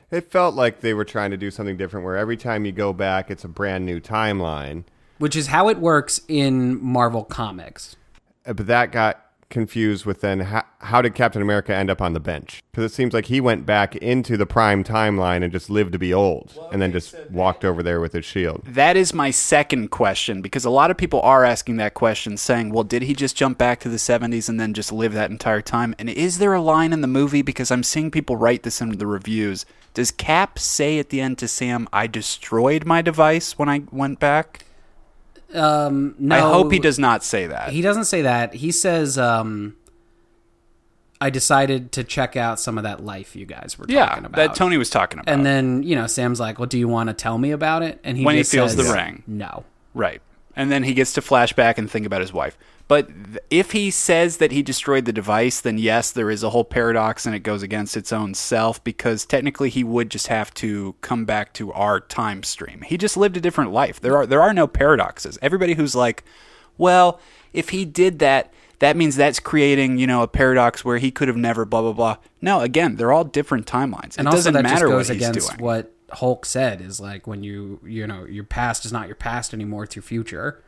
[0.10, 2.93] It felt like they were trying to do something different where every time you go
[2.93, 4.84] back, it's a brand new timeline.
[5.17, 7.96] which is how it works in Marvel Comics.
[8.46, 12.13] Uh, But that got confused with then how, how did Captain America end up on
[12.13, 12.62] the bench?
[12.72, 15.98] Because it seems like he went back into the prime timeline and just lived to
[16.00, 18.62] be old and then just walked over there with his shield.
[18.65, 22.72] That is my second question because a lot of people are asking that question, saying,
[22.72, 25.62] well, did he just jump back to the 70s and then just live that entire
[25.62, 25.96] time?
[25.98, 27.41] And is there a line in the movie?
[27.41, 29.65] Because I'm seeing people write this in the reviews.
[29.97, 34.19] Does Cap say at the end to Sam, I destroyed my device when I went
[34.19, 34.63] back?
[35.55, 37.71] Um, no, I hope he does not say that.
[37.71, 38.53] He doesn't say that.
[38.53, 39.75] He says, um,
[41.19, 44.36] "I decided to check out some of that life you guys were yeah, talking about."
[44.36, 45.33] that Tony was talking about.
[45.33, 47.99] And then you know, Sam's like, "Well, do you want to tell me about it?"
[48.03, 49.23] And he When he feels the ring.
[49.25, 49.65] No.
[49.95, 50.21] Right.
[50.55, 52.55] And then he gets to flashback and think about his wife.
[52.88, 53.10] But
[53.50, 57.26] if he says that he destroyed the device, then yes, there is a whole paradox
[57.26, 61.26] and it goes against its own self because technically he would just have to come
[61.26, 62.82] back to our time stream.
[62.84, 64.00] He just lived a different life.
[64.00, 65.38] There are there are no paradoxes.
[65.41, 66.23] Everybody who's like,
[66.78, 67.19] well,
[67.52, 71.28] if he did that, that means that's creating, you know, a paradox where he could
[71.28, 72.17] have never blah blah blah.
[72.41, 74.17] No, again, they're all different timelines.
[74.17, 75.62] And it also, doesn't that just matter goes what he's against doing.
[75.62, 79.54] what Hulk said is like when you you know your past is not your past
[79.54, 80.63] anymore; it's your future.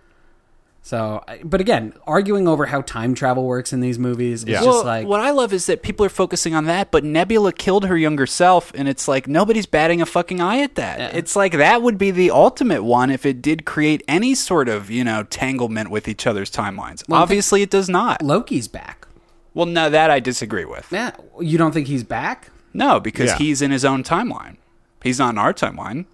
[0.82, 4.56] So, but again, arguing over how time travel works in these movies is Yeah.
[4.62, 7.52] just Well, like what I love is that people are focusing on that, but Nebula
[7.54, 11.00] killed her younger self, and it's like nobody's batting a fucking eye at that.
[11.00, 11.10] Yeah.
[11.14, 14.90] It's like that would be the ultimate one if it did create any sort of
[14.90, 17.08] you know tanglement with each other's timelines.
[17.08, 18.24] Well, Obviously, it does not.
[18.24, 19.06] Loki's back.
[19.54, 20.88] Well, no, that I disagree with.
[20.92, 21.12] Yeah,
[21.42, 22.50] you don't think he's back?
[22.74, 23.38] No, because Yeah.
[23.38, 24.56] he's in his own timeline.
[25.04, 26.06] He's not in our timeline.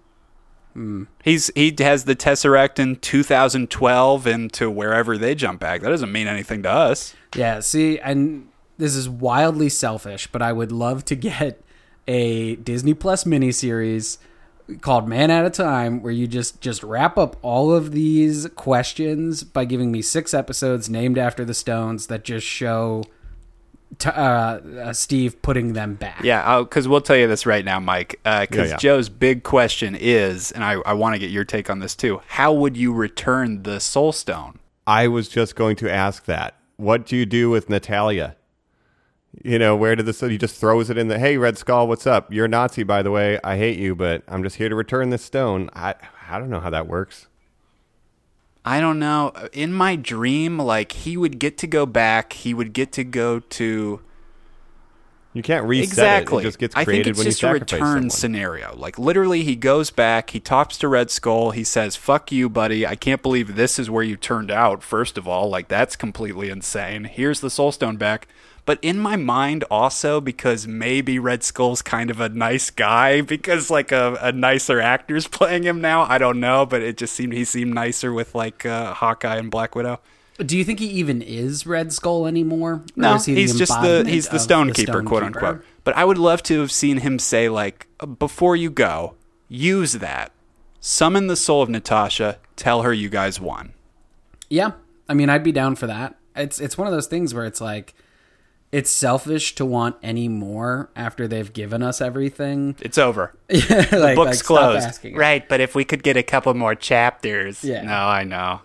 [0.76, 1.04] Hmm.
[1.24, 5.80] He's he has the Tesseract in 2012 into wherever they jump back.
[5.80, 7.14] That doesn't mean anything to us.
[7.34, 11.62] Yeah, see, and this is wildly selfish, but I would love to get
[12.06, 14.18] a Disney Plus miniseries
[14.82, 19.44] called Man at a Time where you just just wrap up all of these questions
[19.44, 23.02] by giving me six episodes named after the stones that just show
[23.98, 26.22] t- uh, uh, Steve putting them back.
[26.22, 28.20] Yeah, because we'll tell you this right now, Mike.
[28.24, 28.76] Because Yeah, yeah.
[28.76, 32.20] Joe's big question is, and I, I want to get your take on this too.
[32.28, 34.58] How would you return the Soul Stone?
[34.86, 36.54] I was just going to ask that.
[36.76, 38.36] What do you do with Natalia?
[39.44, 40.20] You know, where did this?
[40.20, 41.18] He just throws it in the.
[41.18, 42.32] Hey, Red Skull, what's up?
[42.32, 43.38] You're a Nazi, by the way.
[43.44, 45.68] I hate you, but I'm just here to return this stone.
[45.74, 45.94] I
[46.28, 47.26] I don't know how that works.
[48.68, 49.32] I don't know.
[49.52, 52.32] In my dream, like he would get to go back.
[52.32, 54.00] He would get to go to
[55.32, 56.38] You can't reset exactly.
[56.38, 56.40] it.
[56.40, 58.10] It just gets created I think it's when just you a return someone.
[58.10, 58.74] scenario.
[58.76, 60.30] Like literally, he goes back.
[60.30, 61.52] He talks to Red Skull.
[61.52, 62.84] He says, "Fuck you, buddy.
[62.86, 66.48] I can't believe this is where you turned out." First of all, like that's completely
[66.50, 67.04] insane.
[67.04, 68.26] Here's the Soul Stone back.
[68.66, 73.70] But in my mind, also because maybe Red Skull's kind of a nice guy because
[73.70, 76.02] like a, a nicer actor's playing him now.
[76.02, 79.50] I don't know, but it just seemed he seemed nicer with like uh, Hawkeye and
[79.50, 80.00] Black Widow.
[80.38, 82.82] Do you think he even is Red Skull anymore?
[82.94, 85.46] No, he he's just the he's the stone keeper, Stone quote Keeper?
[85.46, 85.64] unquote.
[85.84, 89.14] But I would love to have seen him say like, "Uh, before you go,
[89.48, 90.32] use that,
[90.80, 93.72] summon the soul of Natasha, tell her you guys won.
[94.50, 94.72] Yeah,
[95.08, 96.16] I mean, I'd be down for that.
[96.34, 97.94] It's it's one of those things where it's like
[98.72, 102.76] it's selfish to want any more after they've given us everything.
[102.80, 103.32] It's over.
[103.48, 103.68] like,
[104.16, 104.86] Book's like, closed.
[104.86, 105.18] asking it.
[105.18, 107.62] Right, but if we could get a couple more chapters.
[107.64, 107.82] Yeah.
[107.82, 108.60] No, I know.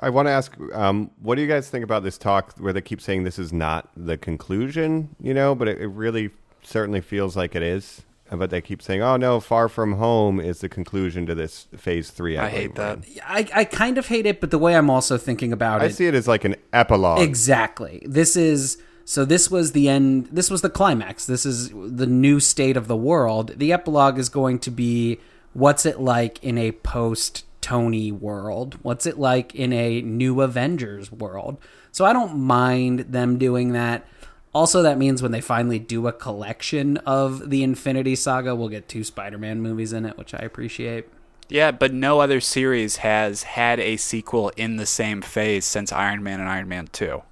[0.00, 2.80] I want to ask, um, what do you guys think about this talk where they
[2.80, 5.14] keep saying this is not the conclusion?
[5.20, 6.30] You know, but it, it really
[6.62, 8.02] certainly feels like it is.
[8.30, 11.68] Uh, But they keep saying, "Oh no, Far From Home is the conclusion to this
[11.76, 12.36] Phase Three.
[12.38, 12.96] I believe hate that.
[13.06, 15.84] in." I, I kind of hate it, but the way I'm also thinking about I
[15.84, 17.20] it, I see it as like an epilogue.
[17.20, 18.02] exactly.
[18.06, 19.24] This is so.
[19.24, 20.28] This was the end.
[20.32, 21.26] This was the climax.
[21.26, 23.54] This is the new state of the world.
[23.56, 25.18] The epilogue is going to be
[25.52, 28.78] what's it like in a post Tony world?
[28.82, 31.56] What's it like in a new Avengers world?
[31.92, 34.06] So I don't mind them doing that.
[34.52, 38.88] Also, that means when they finally do a collection of the Infinity Saga, we'll get
[38.88, 41.08] two Spider Man movies in it, which I appreciate.
[41.48, 46.22] Yeah, but no other series has had a sequel in the same phase since Iron
[46.22, 47.22] Man and Iron Man 2.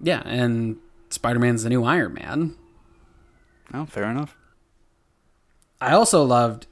[0.00, 0.76] Yeah, and
[1.12, 2.56] Spider Man's the new Iron Man.
[3.74, 4.36] Oh, fair enough.
[5.80, 6.66] I also loved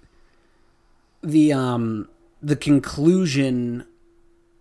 [1.22, 2.08] the um
[2.42, 3.86] the conclusion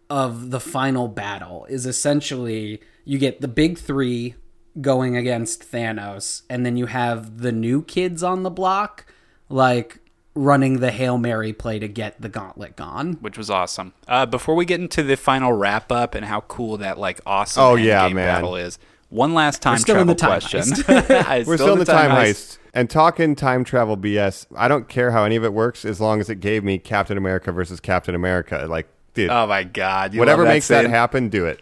[0.09, 4.35] of the final battle is essentially you get the big 3
[4.81, 9.05] going against Thanos and then you have the new kids on the block
[9.49, 9.99] like
[10.35, 13.13] running the Hail Mary play to get the gauntlet gone.
[13.21, 13.93] Which was awesome.
[14.07, 17.63] Uh, before we get into the final wrap up and how cool that like awesome
[17.63, 18.35] Oh, yeah, endgame man.
[18.35, 20.61] battle is, one last time still in travel the time question.
[20.61, 21.45] heist.
[21.47, 22.57] We're still in the time heist.
[22.73, 26.19] And talking time travel BS, I don't care how any of it works as long
[26.19, 28.67] as it gave me Captain America versus Captain America.
[28.69, 30.13] Like, dude, Oh my god!
[30.13, 31.61] You whatever love makes that happen, do it.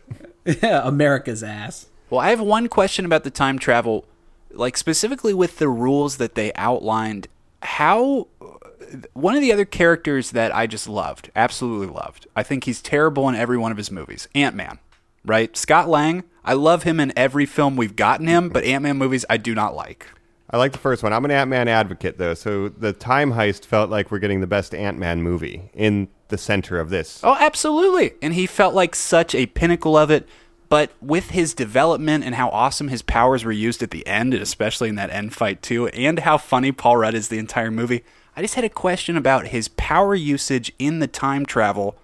[0.62, 1.88] Yeah, America's ass.
[2.10, 4.06] Well, I have one question about the time travel,
[4.52, 7.28] like specifically with the rules that they outlined.
[7.64, 8.28] How
[9.14, 12.28] one of the other characters that I just loved, absolutely loved.
[12.36, 14.28] I think he's terrible in every one of his movies.
[14.36, 14.80] Ant Man,
[15.28, 15.56] right?
[15.56, 16.24] Scott Lang.
[16.44, 19.54] I love him in every film we've gotten him, but Ant Man movies I do
[19.54, 20.08] not like.
[20.50, 21.12] I like the first one.
[21.12, 22.34] I'm an Ant Man advocate, though.
[22.34, 26.38] So the time heist felt like we're getting the best Ant Man movie in the
[26.38, 27.20] center of this.
[27.24, 28.14] Oh, absolutely.
[28.22, 30.28] And he felt like such a pinnacle of it.
[30.70, 34.44] But with his development and how awesome his powers were used at the end, and
[34.44, 38.04] especially in that end fight too, and how funny Paul Rudd is the entire movie,
[38.36, 41.98] I just had a question about his power usage in the time travel.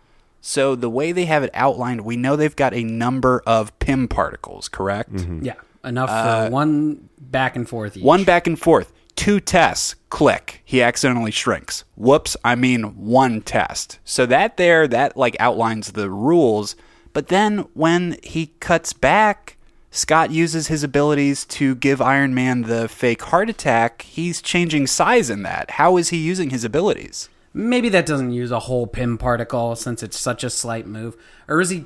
[0.46, 4.10] So the way they have it outlined, we know they've got a number of Pym
[4.10, 5.14] particles, correct?
[5.14, 5.46] Mm-hmm.
[5.46, 5.54] Yeah,
[5.86, 8.04] enough for one back and forth each.
[8.04, 8.92] One back and forth.
[9.16, 9.96] Two tests.
[10.10, 10.62] Click.
[10.66, 11.86] He accidentally shrinks.
[11.96, 12.36] Whoops.
[12.44, 14.00] I mean one test.
[14.04, 16.76] So that there, that like outlines the rules.
[17.14, 19.56] But then when he cuts back,
[19.92, 24.02] Scott uses his abilities to give Iron Man the fake heart attack.
[24.02, 25.72] He's changing size in that.
[25.72, 27.30] How is he using his abilities?
[27.54, 31.16] Maybe that doesn't use a whole Pym particle since it's such a slight move.
[31.48, 31.86] Or is he?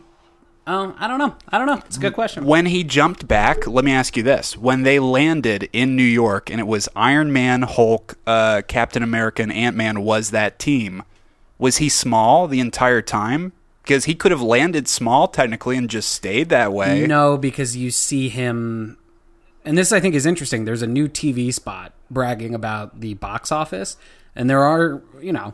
[0.65, 1.35] Um, I don't know.
[1.47, 1.81] I don't know.
[1.85, 2.45] It's a good question.
[2.45, 6.49] When he jumped back, let me ask you this: When they landed in New York,
[6.49, 11.03] and it was Iron Man, Hulk, uh, Captain America, and Ant Man was that team,
[11.57, 13.53] was he small the entire time?
[13.83, 17.07] Because he could have landed small technically and just stayed that way.
[17.07, 18.97] No, because you see him,
[19.63, 20.65] and this I think is interesting.
[20.65, 23.95] There's a new TV spot bragging about the box office,
[24.37, 25.53] and there are, you know,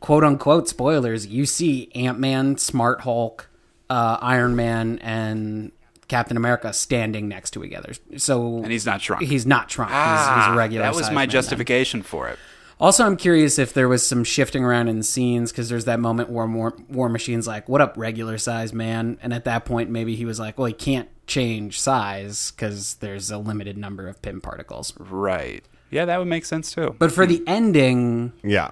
[0.00, 1.26] quote unquote spoilers.
[1.26, 3.48] You see Ant Man, Smart Hulk,
[3.88, 5.72] uh, Iron Man, and
[6.08, 7.92] Captain America standing next to each other.
[8.16, 9.22] So And he's not shrunk.
[9.22, 9.90] He's not shrunk.
[9.90, 10.84] he's, Ah, he's a regular.
[10.84, 11.30] That was my man then.
[11.30, 12.38] justification for it.
[12.80, 16.30] Also, I'm curious if there was some shifting around in scenes because there's that moment
[16.30, 20.14] where War, War Machine's like, "What up, regular size man?" And at that point, maybe
[20.14, 24.40] he was like, "Well, he can't change size because there's a limited number of Pym
[24.40, 25.64] particles." Right.
[25.90, 26.94] Yeah, that would make sense too.
[26.98, 28.70] But for the ending, Yeah.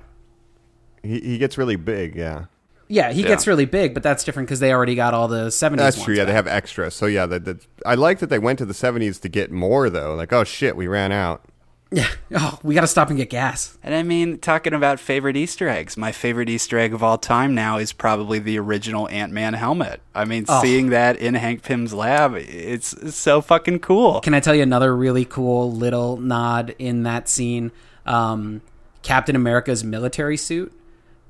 [1.02, 2.46] He, he gets really big, yeah.
[2.88, 3.28] yeah, he Yeah.
[3.28, 5.76] gets really big, but that's different because they already got all the 70s.
[5.76, 6.12] That's true.
[6.12, 6.36] ones Yeah, they back.
[6.36, 6.90] have extra.
[6.90, 9.88] So yeah, the, the, I like that they went to the 70s to get more
[9.88, 10.14] though.
[10.14, 11.44] Like, oh shit, we ran out.
[11.92, 12.08] Yeah.
[12.34, 13.78] Oh, we got to stop and get gas.
[13.82, 17.54] And I mean, talking about favorite Easter eggs, my favorite Easter egg of all time
[17.54, 20.00] now is probably the original Ant Man helmet.
[20.14, 20.60] I mean, Oh.
[20.60, 24.20] seeing that in Hank Pym's lab, it's, it's so fucking cool.
[24.20, 27.70] Can I tell you another really cool little nod in that scene?
[28.04, 28.62] Um,
[29.02, 30.72] Captain America's military suit.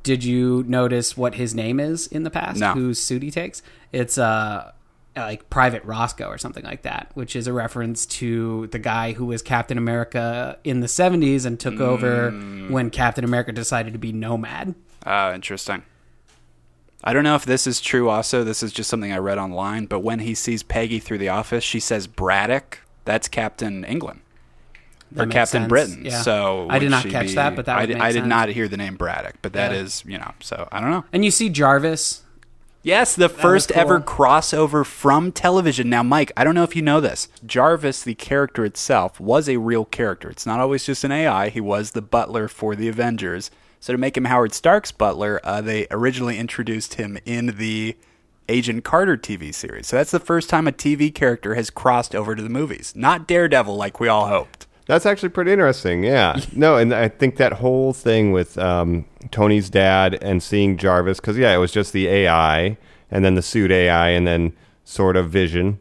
[0.02, 2.60] Did you notice what his name is in the past?
[2.60, 2.72] No.
[2.72, 3.60] Whose suit he takes?
[3.92, 4.70] It's uh
[5.16, 9.12] Uh, like Private Roscoe or something like that, which is a reference to the guy
[9.12, 12.70] who was Captain America in the 70s and took over mm.
[12.70, 14.74] when Captain America decided to be nomad.
[15.06, 15.84] Oh, interesting.
[17.02, 18.44] I don't know if this is true also.
[18.44, 19.86] This is just something I read online.
[19.86, 22.80] But when he sees Peggy through the office, she says Braddock.
[23.04, 24.20] That's Captain England.
[25.12, 26.04] That or Captain sense, Britain.
[26.04, 26.20] yeah.
[26.22, 28.26] So I did not catch be- that, but that I, would did- make I did
[28.26, 29.78] not hear the name Braddock, but that Yeah.
[29.78, 31.04] is, you know, so I don't know.
[31.12, 32.22] And you see Jarvis.
[32.86, 33.80] Yes, the first cool.
[33.80, 35.90] ever crossover from television.
[35.90, 37.26] Now, Mike, I don't know if you know this.
[37.44, 40.30] Jarvis, the character itself, was a real character.
[40.30, 41.48] It's not always just an AI.
[41.48, 43.50] He was the butler for the Avengers.
[43.80, 47.96] So to make him Howard Stark's butler, uh, they originally introduced him in the
[48.48, 49.88] Agent Carter TV series.
[49.88, 52.92] So that's the first time a TV character has crossed over to the movies.
[52.94, 54.68] Not Daredevil like we all hoped.
[54.86, 56.04] That's actually pretty interesting.
[56.04, 56.40] Yeah.
[56.52, 61.36] no, and I think that whole thing with um, Tony's dad and seeing Jarvis, because
[61.36, 62.78] yeah, it was just the AI
[63.10, 64.52] and then the suit AI and then
[64.84, 65.80] sort of Vision.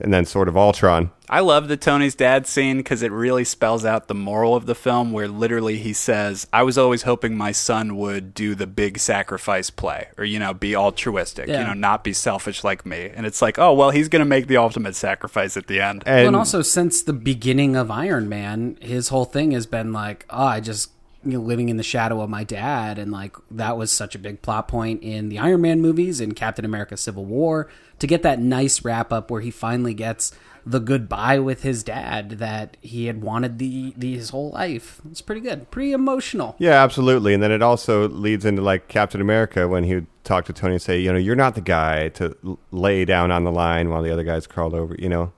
[0.00, 1.10] And then sort of Ultron.
[1.28, 4.74] I love the Tony's dad scene because it really spells out the moral of the
[4.74, 8.98] film, where literally he says, "I was always hoping my son would do the big
[8.98, 13.24] sacrifice play, or you know, be altruistic, you know, not be selfish like me." And
[13.24, 16.02] it's like, oh well, he's gonna make the ultimate sacrifice at the end.
[16.06, 19.92] And, Well, and also since the beginning of Iron Man, his whole thing has been
[19.92, 20.90] like, oh, I just
[21.24, 24.18] you know, living in the shadow of my dad, and like that was such a
[24.18, 27.68] big plot point in the Iron Man movies and Captain America: Civil War
[27.98, 30.32] to get that nice wrap up where he finally gets
[30.66, 35.00] the goodbye with his dad that he had wanted the, the his whole life.
[35.10, 36.56] It's pretty good, pretty emotional.
[36.58, 37.34] yeah, absolutely.
[37.34, 40.74] And then it also leads into like Captain America when he would talk to Tony
[40.74, 44.02] and say, you know, you're not the guy to lay down on the line while
[44.02, 45.32] the other guys crawled over, you know.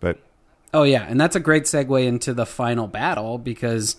[0.00, 0.18] But
[0.72, 3.96] Oh yeah, and that's a great segue into the final battle because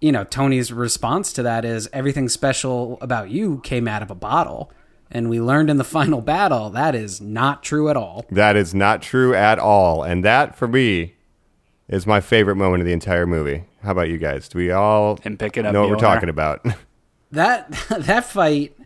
[0.00, 4.14] you know Tony's response to that is everything special about you came out of a
[4.14, 4.70] bottle,
[5.10, 8.24] and we learned in the final battle that is not true at all.
[8.30, 10.02] that is not true at all.
[10.02, 11.14] And that, for me,
[11.88, 13.64] is my favorite moment of the entire movie.
[13.82, 14.48] How about you guys?
[14.48, 16.00] Do we all Him picking up know what we're Mjolnir?
[16.00, 16.64] talking about?
[17.32, 18.76] That that fight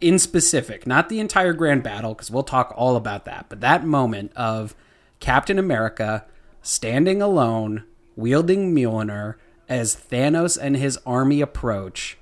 [0.00, 3.84] in specific, not the entire grand battle because we'll talk all about that, but that
[3.84, 4.74] moment of
[5.18, 6.24] Captain America
[6.62, 7.82] standing alone,
[8.14, 9.34] wielding Mjolnir
[9.68, 12.18] as Thanos and his army approach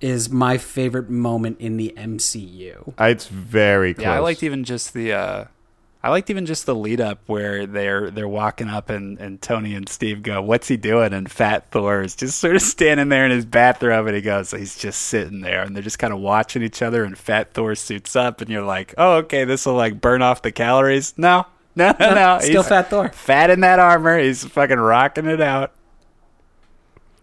[0.00, 2.94] is my favorite moment in the MCU.
[2.98, 4.04] it's very close.
[4.04, 5.44] Yeah, I liked even just the uh
[6.00, 9.74] I liked even just the lead up where they're they're walking up and, and Tony
[9.74, 11.12] and Steve go, What's he doing?
[11.12, 14.52] And Fat Thor is just sort of standing there in his bathrobe and he goes,
[14.52, 17.74] He's just sitting there and they're just kind of watching each other and Fat Thor
[17.74, 21.14] suits up and you're like, Oh, okay, this will like burn off the calories.
[21.16, 21.46] No.
[21.76, 22.38] No, no, no.
[22.40, 23.08] Still He's Fat Thor.
[23.10, 24.18] Fat in that armor.
[24.18, 25.74] He's fucking rocking it out.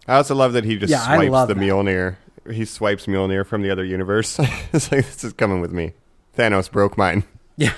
[0.08, 1.56] I also love that he just Yeah, swipes the that.
[1.56, 2.16] Mjolnir.
[2.50, 4.38] He swipes Mjolnir from the other universe.
[4.72, 5.92] it's like this is coming with me.
[6.36, 7.24] Thanos broke mine.
[7.56, 7.72] Yeah.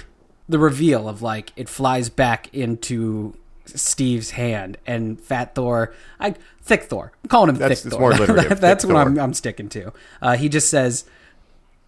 [0.48, 3.34] The reveal of like it flies back into
[3.66, 7.12] Steve's hand and Fat Thor, I Thick Thor.
[7.24, 8.00] I'm calling him That's- Thick it's Thor.
[8.10, 9.92] more alliterative, that's Thick what I'm, I'm sticking to.
[10.22, 11.04] Uh, he just says,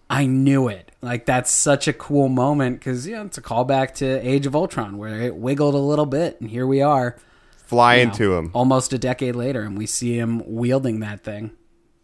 [0.09, 4.07] "I knew it." Like that's such a cool moment because yeah, it's a callback to
[4.27, 7.17] Age of Ultron where it wiggled a little bit, and here we are,
[7.71, 8.51] Fly you know, into him.
[8.53, 11.53] almost a decade later, and we see him wielding that thing,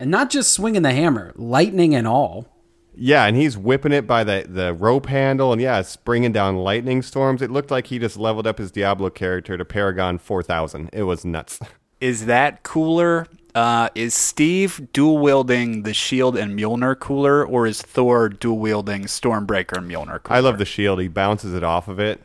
[0.01, 2.47] and not just swinging the hammer, lightning and all.
[2.95, 6.57] Yeah, and he's whipping it by the, the rope handle, and yeah, it's bringing down
[6.57, 7.43] lightning storms.
[7.43, 10.89] It looked like he just leveled up his Diablo character to Paragon 4000.
[10.93, 11.59] It was nuts.
[12.01, 13.27] Is that cooler?
[13.55, 19.05] Uh, is Steve dual wielding the shield and Mjolnir cooler, or is Thor dual wielding
[19.05, 20.37] Stormbreaker and Mjolnir cooler?
[20.37, 21.01] I love the shield.
[21.01, 22.23] He bounces it off of it.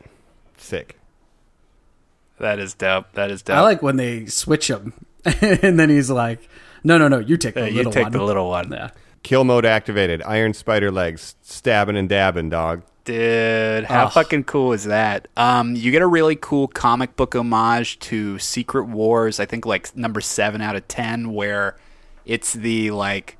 [0.58, 0.98] Sick.
[2.42, 3.06] That is dope.
[3.14, 3.56] That is dope.
[3.56, 4.92] I like when they switch him,
[5.24, 6.48] and then he's like,
[6.84, 8.70] "No, no, no, you take the Yeah, you little take one." the little one.
[8.72, 8.90] Yeah.
[9.22, 10.20] Kill mode activated.
[10.24, 11.36] Iron spider legs.
[11.42, 12.82] Stabbing and dabbing, dog.
[13.04, 14.12] Dude, how Ugh.
[14.12, 15.28] fucking cool is that?
[15.36, 19.38] Um, you get a really cool comic book homage to Secret Wars.
[19.38, 21.76] I think like number seven out of ten, where
[22.26, 23.38] it's the like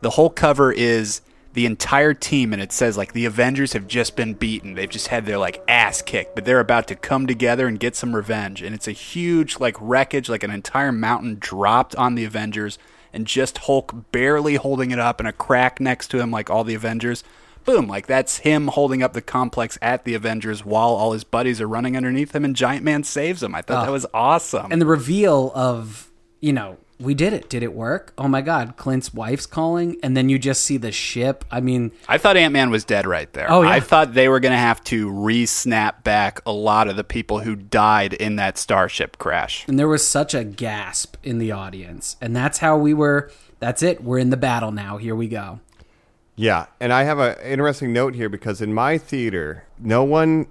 [0.00, 1.20] the whole cover is
[1.54, 4.74] the entire team, and it says like the Avengers have just been beaten.
[4.74, 7.96] They've just had their like ass kicked, but they're about to come together and get
[7.96, 8.60] some revenge.
[8.60, 12.78] And it's a huge like wreckage, like an entire mountain dropped on the Avengers,
[13.12, 16.64] and just Hulk barely holding it up, and a crack next to him, like all
[16.64, 17.24] the Avengers
[17.64, 21.62] boom, like that's him holding up the complex at the Avengers while all his buddies
[21.62, 23.54] are running underneath him and Giant Man saves him.
[23.54, 24.70] I thought that was awesome.
[24.70, 27.48] And the reveal of, you know, we did it.
[27.48, 28.12] Did it work?
[28.16, 31.44] Oh my God, Clint's wife's calling, and then you just see the ship.
[31.50, 33.50] I mean, I thought Ant Man was dead right there.
[33.50, 33.70] Oh, yeah.
[33.70, 37.04] I thought they were going to have to re snap back a lot of the
[37.04, 39.66] people who died in that starship crash.
[39.68, 43.30] and there was such a gasp in the audience, and that's how we were.
[43.60, 44.02] That's it.
[44.02, 44.98] We're in the battle now.
[44.98, 45.60] Here we go.
[46.36, 50.48] Yeah, and I have an interesting note here because in my theater, no one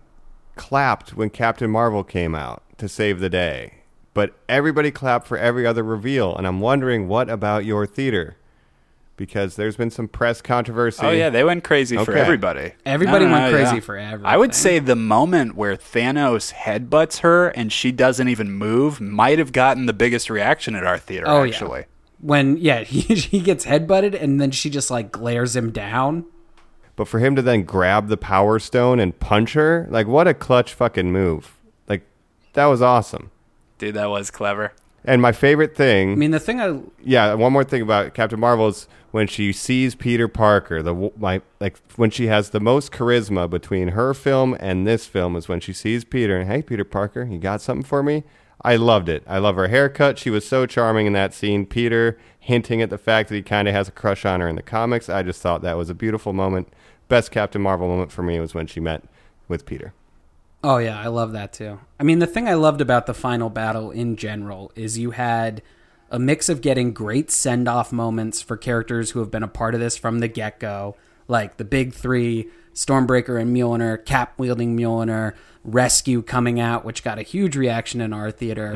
[0.56, 3.83] clapped when Captain Marvel came out to save the day,
[4.14, 6.36] but everybody clapped for every other reveal.
[6.36, 8.36] And I'm wondering, what about your theater?
[9.16, 11.06] Because there's been some press controversy.
[11.06, 12.20] Oh yeah, they went crazy for Okay.
[12.20, 12.74] everybody.
[12.86, 13.82] Everybody No, no, went no, crazy yeah.
[13.82, 14.26] for everything.
[14.26, 19.38] I would say the moment where Thanos headbutts her and she doesn't even move might
[19.38, 21.26] have gotten the biggest reaction at our theater.
[21.28, 21.86] Oh, actually, yeah.
[22.22, 26.26] When yeah, he, he gets headbutted, and then she just like glares him down.
[26.96, 30.34] But for him to then grab the Power Stone and punch her, like what a
[30.34, 31.56] clutch fucking move!
[31.88, 32.02] Like
[32.54, 33.30] that was awesome.
[33.84, 34.74] Dude, that was clever.
[35.06, 38.40] And my favorite thing, I mean, the thing I yeah, one more thing about Captain
[38.40, 42.92] Marvel is when she sees Peter Parker, the my like when she has the most
[42.94, 46.86] charisma between her film and this film is when she sees Peter and hey Peter
[46.86, 48.24] Parker, you got something for me?
[48.62, 49.24] I loved it.
[49.28, 50.18] I love her haircut.
[50.18, 51.66] She was so charming in that scene.
[51.66, 54.56] Peter hinting at the fact that he kind of has a crush on her in
[54.56, 55.10] the comics.
[55.10, 56.70] I just thought that was a beautiful moment.
[57.10, 59.04] Best Captain Marvel moment for me was when she met
[59.50, 59.94] with Peter.
[60.64, 61.80] Oh yeah, I love that too.
[62.00, 65.62] I mean, the thing I loved about the final battle in general is you had
[66.10, 69.74] a mix of getting great send off moments for characters who have been a part
[69.74, 70.96] of this from the get go,
[71.28, 75.34] like the big three, Stormbreaker and Mjolnir, Cap wielding Mjolnir,
[75.66, 78.74] Rescue coming out, which got a huge reaction in our theater.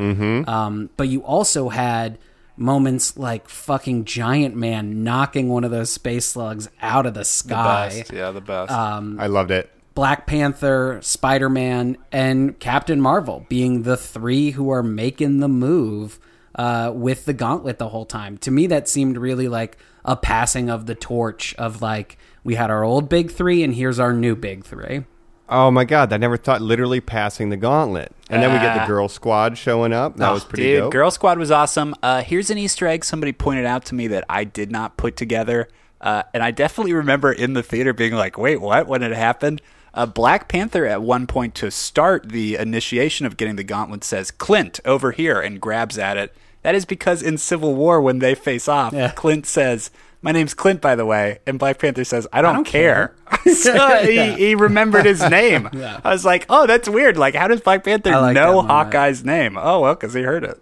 [0.47, 2.17] Um, but you also had
[2.55, 7.25] moments like fucking Giant Man knocking one of those space slugs out of the The
[7.25, 7.89] sky.
[7.99, 8.11] best.
[8.11, 8.71] Yeah, the best.
[8.71, 9.69] I loved it.
[9.97, 16.19] Black Panther, Spider Man, and Captain Marvel being the three who are making the move
[16.53, 18.37] uh, with the gauntlet the whole time.
[18.39, 19.75] To me, that seemed really like
[20.05, 23.97] a passing of the torch of like, we had our old big three, and here's
[23.97, 25.03] our new big three.
[25.49, 28.11] Oh my god, I never thought literally passing the gauntlet.
[28.29, 28.85] And then we get the Ah.
[28.87, 30.17] girl squad showing up.
[30.17, 30.91] That Oh, was pretty dude, dope.
[30.91, 31.95] Girl Squad was awesome.
[32.03, 35.17] Uh, here's an Easter egg somebody pointed out to me that I did not put
[35.17, 35.67] together.
[35.99, 38.85] Uh, and I definitely remember in the theater being like, wait, what?
[38.85, 39.59] When it happened?
[39.97, 44.29] Uh, Black Panther, at one point to start the initiation of getting the gauntlet, says,
[44.29, 46.35] Clint, over here, and grabs at it.
[46.61, 49.11] That is because in Civil War, when they face off, Yeah.
[49.15, 49.89] Clint says,
[50.21, 51.39] My name's Clint, by the way.
[51.47, 53.15] And Black Panther says, I don't, don't care.
[53.53, 55.67] so he, he remembered his name.
[55.73, 55.99] Yeah.
[56.03, 57.17] I was like, Oh, that's weird.
[57.17, 58.61] Like, how does Black Panther like know.
[58.61, 59.57] Hawkeye's name?
[59.57, 60.61] Oh, well, because he heard it.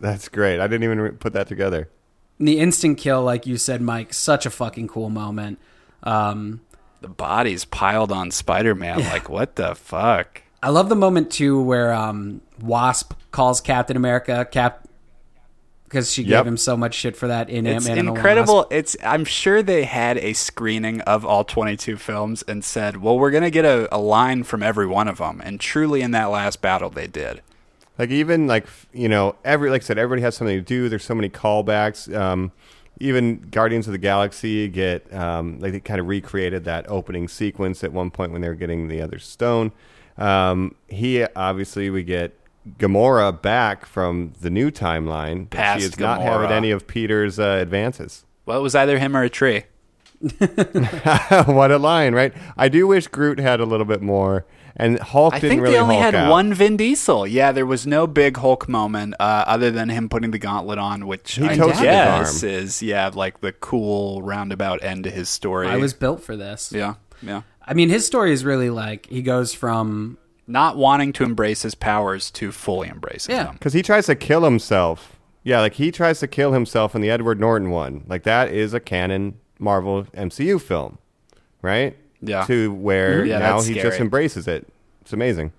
[0.00, 0.60] That's great.
[0.60, 1.88] I didn't even re- put that together.
[2.38, 5.58] The instant kill, like you said, Mike, such a fucking cool moment.
[6.02, 6.60] Um,
[7.04, 9.00] The bodies piled on Spider Man.
[9.00, 10.40] Like, what the fuck?
[10.62, 14.88] I love the moment too where um, Wasp calls Captain America Cap
[15.84, 16.30] because she Yep.
[16.30, 18.66] gave him so much shit for that in It's Ant-Man and incredible.
[18.70, 23.30] It's I'm sure they had a screening of all 22 films and said, "Well, we're
[23.30, 26.62] gonna get a, a line from every one of them." And truly, in that last
[26.62, 27.42] battle, they did.
[27.98, 30.88] Like even like you know every like I said everybody has something to do.
[30.88, 32.10] There's so many callbacks.
[32.16, 32.52] Um,
[33.00, 37.82] even Guardians of the Galaxy get um, like they kind of recreated that opening sequence
[37.82, 39.72] at one point when they were getting the other stone.
[40.16, 42.38] Um, he obviously we get
[42.78, 45.50] Gamora back from the new timeline.
[45.50, 48.24] Past she is not having any of Peter's uh, advances.
[48.46, 49.64] Well, it was either him or a tree.
[51.46, 52.32] what a line, right?
[52.56, 54.46] I do wish Groot had a little bit more,
[54.76, 56.30] and Hulk I didn't think really they only Hulk had out.
[56.30, 57.26] one Vin Diesel.
[57.26, 61.06] Yeah, there was no big Hulk moment uh, other than him putting the gauntlet on,
[61.06, 65.28] which He I toasted his guess is yeah, like the cool roundabout end to his
[65.28, 65.68] story.
[65.68, 66.72] I was built for this.
[66.72, 67.42] yeah, yeah.
[67.66, 71.74] I mean, his story is really like he goes from Not wanting to embrace his
[71.74, 73.44] powers to fully embracing Yeah.
[73.44, 73.54] them.
[73.54, 75.16] Because he tries to kill himself.
[75.42, 78.04] Yeah, like he tries to kill himself in the Edward Norton one.
[78.06, 80.98] Like that is a canon Marvel MCU film,
[81.62, 81.96] right?
[82.26, 82.44] Yeah.
[82.44, 83.28] To where mm-hmm.
[83.28, 83.82] Yeah, now he scary.
[83.82, 84.66] just embraces it.
[85.02, 85.52] It's amazing.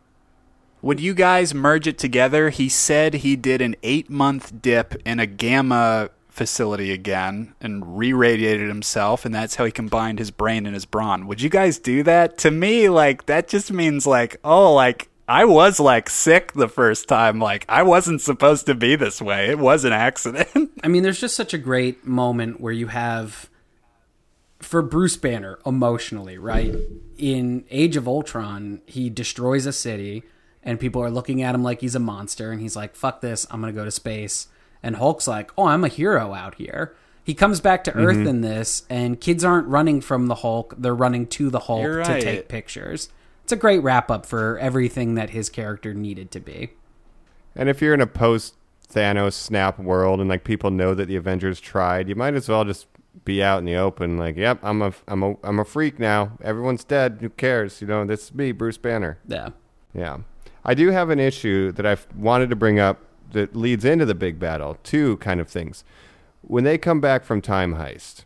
[0.82, 2.50] Would you guys merge it together?
[2.50, 8.14] He said he did an eight month dip in a gamma facility again and re
[8.14, 11.26] radiated himself, and that's how he combined his brain and his brawn.
[11.28, 12.38] Would you guys do that?
[12.40, 17.08] To me, like, that just means, like, oh, like, I was, like, sick the first
[17.08, 17.40] time.
[17.40, 19.50] Like, I wasn't supposed to be this way.
[19.50, 20.72] It was an accident.
[20.84, 23.50] I mean, there's just such a great moment where you have
[24.66, 26.76] for Bruce Banner emotionally, right?
[27.18, 30.24] In Age of Ultron, he destroys a city
[30.64, 33.46] and people are looking at him like he's a monster and he's like, "Fuck this,
[33.52, 34.48] I'm going to go to space."
[34.82, 38.28] And Hulk's like, "Oh, I'm a hero out here." He comes back to Earth Mm-hmm.
[38.28, 42.04] in this and kids aren't running from the Hulk, they're running to the Hulk You're
[42.04, 43.10] to take pictures.
[43.44, 46.72] It's a great wrap up for everything that his character needed to be.
[47.56, 48.56] And if you're in a post
[48.92, 52.64] Thanos snap world and like people know that the Avengers tried, you might as well
[52.64, 52.88] just
[53.24, 54.18] be out in the open.
[54.18, 56.38] Like, yep, I'm a, I'm a, I'm a freak now.
[56.44, 57.18] Everyone's dead.
[57.22, 57.82] Who cares?
[57.82, 59.18] You know, this is me, Bruce Banner.
[59.28, 59.50] Yeah.
[59.94, 60.18] Yeah.
[60.64, 63.00] I do have an issue that I've wanted to bring up
[63.32, 64.78] that leads into the big battle.
[64.84, 65.84] Two kind of things.
[66.42, 68.26] When they come back from Time Heist,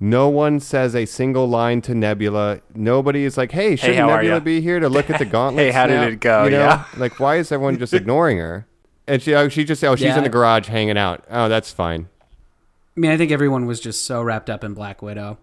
[0.00, 2.60] no one says a single line to Nebula.
[2.74, 5.66] Nobody is like, hey, shouldn't Nebula be here to look at the gauntlet?
[5.66, 6.44] Hey, how did it go?
[6.44, 6.58] You know?
[6.58, 6.84] Yeah.
[6.96, 8.66] Like, why is everyone just ignoring her?
[9.06, 10.18] And she, oh, she just, oh, she's Yeah.
[10.18, 11.24] in the garage hanging out.
[11.30, 12.08] Oh, that's fine.
[12.98, 15.38] I mean, I think everyone was just so wrapped up in Black Widow.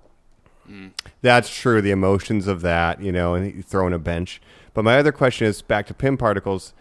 [1.21, 1.81] That's true.
[1.81, 4.41] The emotions of that, you know, and you throw in a bench.
[4.73, 6.73] But my other question is back to Pym particles.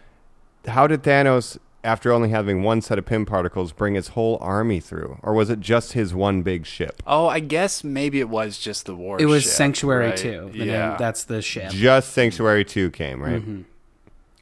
[0.67, 4.81] How did Thanos, after only having one set of Pym particles, bring his whole army
[4.81, 5.17] through?
[5.23, 7.01] Or was it just his one big ship?
[7.07, 9.15] oh, I guess maybe it was just the war.
[9.21, 10.17] It was ship, Sanctuary right?
[10.17, 10.49] 2.
[10.51, 10.97] The name- Yeah.
[10.97, 11.71] that's the ship.
[11.71, 13.41] Just Sanctuary 2 came, right?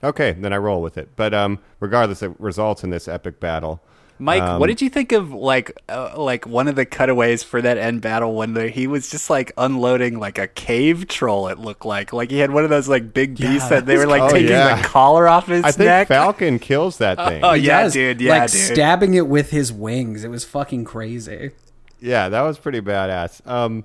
[0.03, 1.09] Okay, then I roll with it.
[1.15, 3.81] But um, regardless, it results in this epic battle.
[4.19, 7.61] Mike, Um, what did you think of like uh, like one of the cutaways for
[7.61, 11.47] that end battle when the, he was just like unloading like a cave troll?
[11.47, 14.05] It looked like like he had one of those like big beasts that they were
[14.05, 14.81] like Oh, taking yeah.
[14.81, 16.07] the collar off his I think neck.
[16.07, 17.43] Falcon kills that thing.
[17.43, 17.93] Oh He yeah, does.
[17.93, 18.21] dude.
[18.21, 18.61] Yeah, like dude.
[18.61, 20.23] stabbing it with his wings.
[20.23, 21.51] It was fucking crazy.
[21.99, 23.45] Yeah, that was pretty badass.
[23.47, 23.83] Um,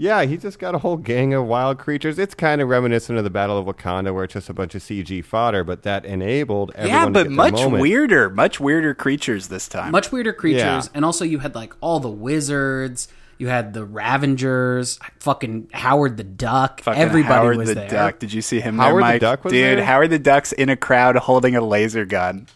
[0.00, 2.18] Yeah, he just got a whole gang of wild creatures.
[2.18, 4.80] It's kind of reminiscent of the Battle of Wakanda, where it's just a bunch of
[4.80, 7.82] CG fodder, but that enabled everyone yeah, to but get their much moment.
[7.82, 9.90] weirder, much weirder creatures this time.
[9.92, 10.82] Much weirder creatures, Yeah.
[10.94, 13.08] and also you had like all the wizards.
[13.36, 16.80] You had the Ravengers, fucking Howard the Duck.
[16.80, 17.88] Fucking Everybody Howard was the there.
[17.90, 18.18] Duck.
[18.20, 19.84] Did you see him Howard there, the Duck was Dude, there?
[19.84, 22.46] Howard the Duck's in a crowd holding a laser gun.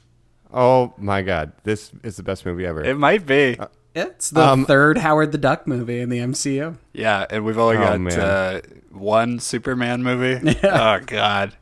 [0.50, 2.82] Oh my god, this is the best movie ever.
[2.82, 3.58] It might be.
[3.58, 6.76] Uh, It's the Um, third Howard the Duck movie in the MCU.
[6.92, 10.56] yeah, and we've only Oh, got uh, one Superman movie.
[10.64, 11.54] Oh God.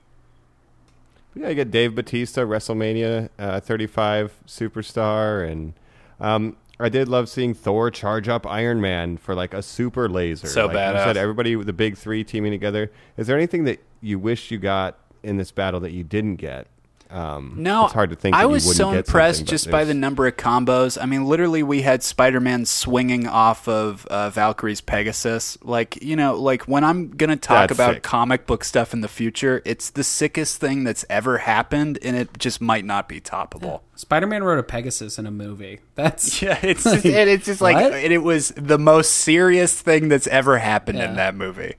[1.34, 5.72] Yeah, you get Dave Bautista, WrestleMania uh, 35 superstar, and
[6.20, 10.46] um, I did love seeing Thor charge up Iron Man for like a super laser.
[10.46, 12.90] So like You said everybody, with the big three teaming together.
[13.16, 16.66] Is there anything that you wish you got in this battle that you didn't get?
[17.12, 18.34] Um, No, it's hard to think.
[18.34, 20.96] I was so impressed just by the number of combos.
[21.00, 25.58] I mean, literally, we had Spider-Man swinging off of uh, Valkyrie's Pegasus.
[25.62, 28.02] Like, you know, like when I'm gonna talk That's about sick.
[28.02, 32.38] comic book stuff in the future, it's the sickest thing that's ever happened, and it
[32.38, 33.82] just might not be toppable.
[33.94, 35.80] Spider Man rode a Pegasus in a movie.
[35.94, 40.08] That's Yeah, it's just, and it's just like, and it was the most serious thing
[40.08, 41.74] that's ever happened in that movie.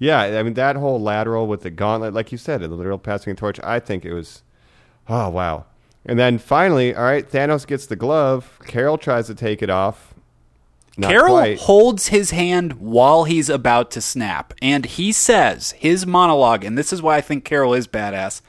[0.00, 3.32] Yeah, I mean that whole lateral with the gauntlet, like you said, the literal passing
[3.32, 3.60] a torch.
[3.62, 4.42] I think it was,
[5.08, 5.66] oh wow.
[6.06, 8.58] And then finally, all right, Thanos gets the glove.
[8.66, 10.14] Carol tries to take it off.
[10.96, 11.58] Not Carol quite.
[11.58, 16.92] holds his hand while he's about to snap, and he says his monologue, and this
[16.92, 18.40] is why I think Carol is badass.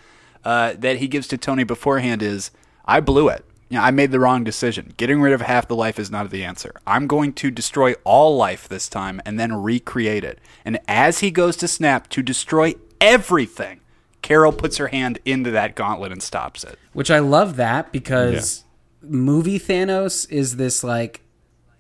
[0.44, 2.50] Uh, that he gives to Tony beforehand is,
[2.86, 3.46] "I blew it.
[3.72, 4.94] You know, I made the wrong decision.
[4.98, 6.74] Getting rid of half the life is not the answer.
[6.86, 11.32] I'm going to destroy all life this time and then recreate it." And as he
[11.32, 13.80] goes to snap to destroy everything,
[14.22, 16.78] Carol puts her hand into that gauntlet and stops it.
[16.92, 18.66] which I love that because
[19.02, 21.22] movie Thanos is this like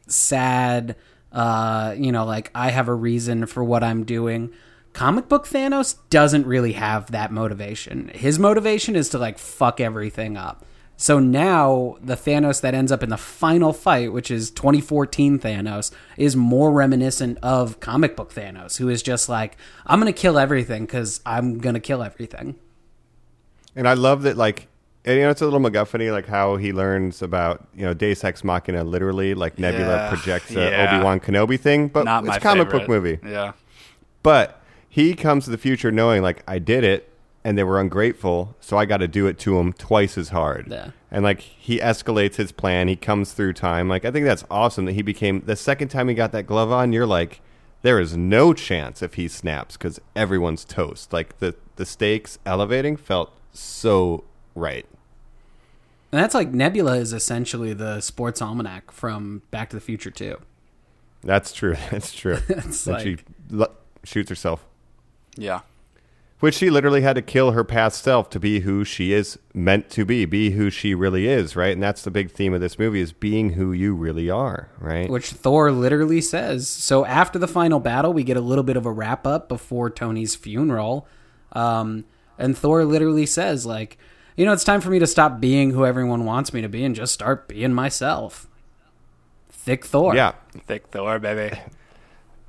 [0.07, 0.95] sad,
[1.33, 4.51] uh, you know, like I have a reason for what I'm doing.
[4.93, 8.11] Comic book Thanos doesn't really have that motivation.
[8.13, 10.65] His motivation is to like fuck everything up.
[11.01, 15.91] So now the Thanos that ends up in the final fight, which is 2014 Thanos,
[16.15, 20.85] is more reminiscent of comic book Thanos, who is just like, I'm gonna kill everything
[20.85, 22.53] because I'm gonna kill everything.
[23.75, 24.67] And I love that, like,
[25.03, 28.23] and, you know, it's a little MacGuffin like how he learns about, you know, Deus
[28.23, 30.93] Ex Machina literally, like Nebula Yeah, projects a yeah.
[30.93, 32.81] Obi Wan Kenobi thing, but Not it's a comic favorite.
[32.81, 33.17] book movie.
[33.27, 33.53] Yeah.
[34.21, 37.10] But he comes to the future knowing, like, I did it
[37.43, 40.67] and they were ungrateful, so I got to do it to them twice as hard.
[40.69, 40.91] Yeah.
[41.09, 42.87] And, like, he escalates his plan.
[42.87, 43.87] He comes through time.
[43.89, 46.71] Like, I think that's awesome that he became, the second time he got that glove
[46.71, 47.41] on, you're like,
[47.81, 51.11] there is no chance if he snaps because everyone's toast.
[51.11, 54.23] Like, the, the stakes elevating felt so
[54.55, 54.85] right.
[56.11, 60.39] And that's like Nebula is essentially the sports almanac from Back to the Future too.
[61.23, 61.75] That's true.
[61.89, 62.37] That's true.
[62.49, 63.71] It's and she like- lo-
[64.03, 64.65] shoots herself.
[65.37, 65.61] Yeah.
[66.41, 69.89] Which she literally had to kill her past self to be who she is meant
[69.91, 71.71] to be, be who she really is, right?
[71.71, 75.07] And that's the big theme of this movie is being who you really are, right?
[75.09, 76.67] Which Thor literally says.
[76.67, 79.89] So after the final battle, we get a little bit of a wrap up before
[79.89, 81.07] Tony's funeral.
[81.53, 82.05] Um,
[82.39, 83.97] and Thor literally says, like,
[84.35, 86.83] you know, it's time for me to stop being who everyone wants me to be
[86.83, 88.47] and just start being myself.
[89.49, 90.15] Thick Thor.
[90.15, 90.33] yeah.
[90.65, 91.55] Thick Thor, baby.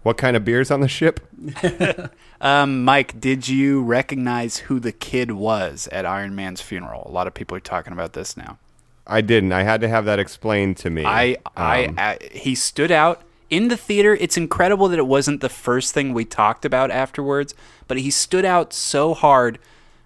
[0.02, 1.20] What kind of beers on the ship?
[2.42, 7.04] Um, Mike, did you recognize who the kid was at Iron Man's funeral?
[7.06, 8.58] A lot of people are talking about this now.
[9.06, 9.52] I didn't.
[9.52, 11.04] I had to have that explained to me.
[11.04, 14.16] I, I, Um, I, he stood out in the theater.
[14.20, 17.54] It's incredible that it wasn't the first thing we talked about afterwards,
[17.86, 19.60] but he stood out so hard.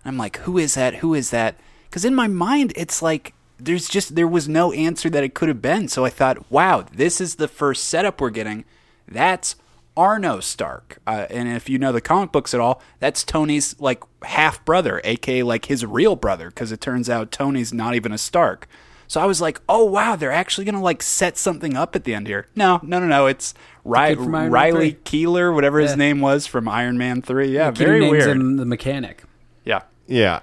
[0.04, 0.96] I'm like, who is that?
[0.96, 1.56] Who is that?
[1.88, 5.48] Because in my mind, it's like there's just there was no answer that it could
[5.48, 5.88] have been.
[5.88, 8.66] So I thought, wow, this is the first setup we're getting.
[9.08, 9.56] That's
[9.96, 14.02] Arno Stark, uh, and if you know the comic books at all, that's Tony's like
[14.22, 18.18] half brother, aka like his real brother, because it turns out Tony's not even a
[18.18, 18.68] Stark.
[19.08, 22.14] So I was like, oh wow, they're actually gonna like set something up at the
[22.14, 22.46] end here.
[22.54, 23.26] No, no, no, no.
[23.26, 27.22] It's Ry- kid from Iron Man Riley Keeler, whatever his name was from Iron Man
[27.22, 27.48] Three.
[27.48, 28.28] Yeah, Kid who very names weird.
[28.28, 29.22] him the mechanic.
[29.64, 30.40] Yeah, yeah.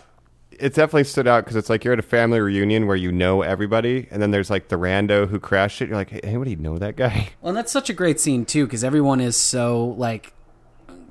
[0.60, 3.41] It definitely stood out because it's like you're at a family reunion where you know
[3.41, 5.88] everybody, and then there's like the rando who crashed it.
[5.89, 7.30] You're like, hey, anybody know that guy?
[7.41, 10.34] Well, and that's such a great scene too, because everyone is so like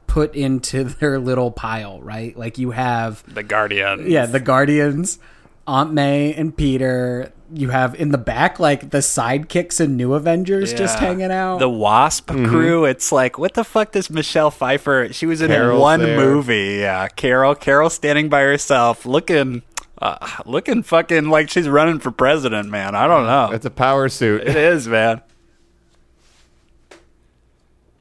[0.06, 2.36] put into their little pile, right?
[2.36, 4.10] Like you have the Guardian.
[4.10, 5.18] yeah, the Guardians,
[5.66, 7.32] Aunt May and Peter.
[7.54, 11.58] You have in the back like the sidekicks and New Avengers just hanging out.
[11.58, 12.86] The Wasp crew.
[12.86, 15.12] It's like, what the fuck does Michelle Pfeiffer?
[15.12, 16.16] She was in Carol's one there.
[16.16, 16.78] movie.
[16.80, 17.54] Yeah, Carol.
[17.54, 19.62] Carol standing by herself, looking,
[20.00, 22.70] uh, looking fucking like she's running for president.
[22.70, 23.50] Man, I don't know.
[23.52, 24.40] It's a power suit.
[24.48, 25.20] It is, man.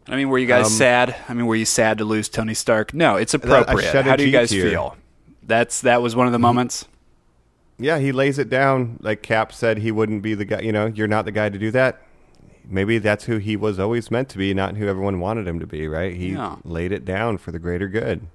[0.08, 1.16] I mean, were you guys Um, sad?
[1.30, 2.94] I mean, were you sad to lose Tony Stark?
[2.94, 3.94] No, it's appropriate.
[4.06, 4.70] How do you guys tear.
[4.70, 4.98] feel?
[5.44, 6.86] That's that was one of the moments.
[7.82, 10.60] Yeah, he lays it down like Cap said he wouldn't be the guy.
[10.62, 12.02] You know, you're not the guy to do that.
[12.64, 15.66] Maybe that's who he was always meant to be, not who everyone wanted him to
[15.68, 15.88] be.
[15.88, 16.16] Right?
[16.16, 16.58] He Yeah.
[16.64, 18.28] laid it down for the greater good.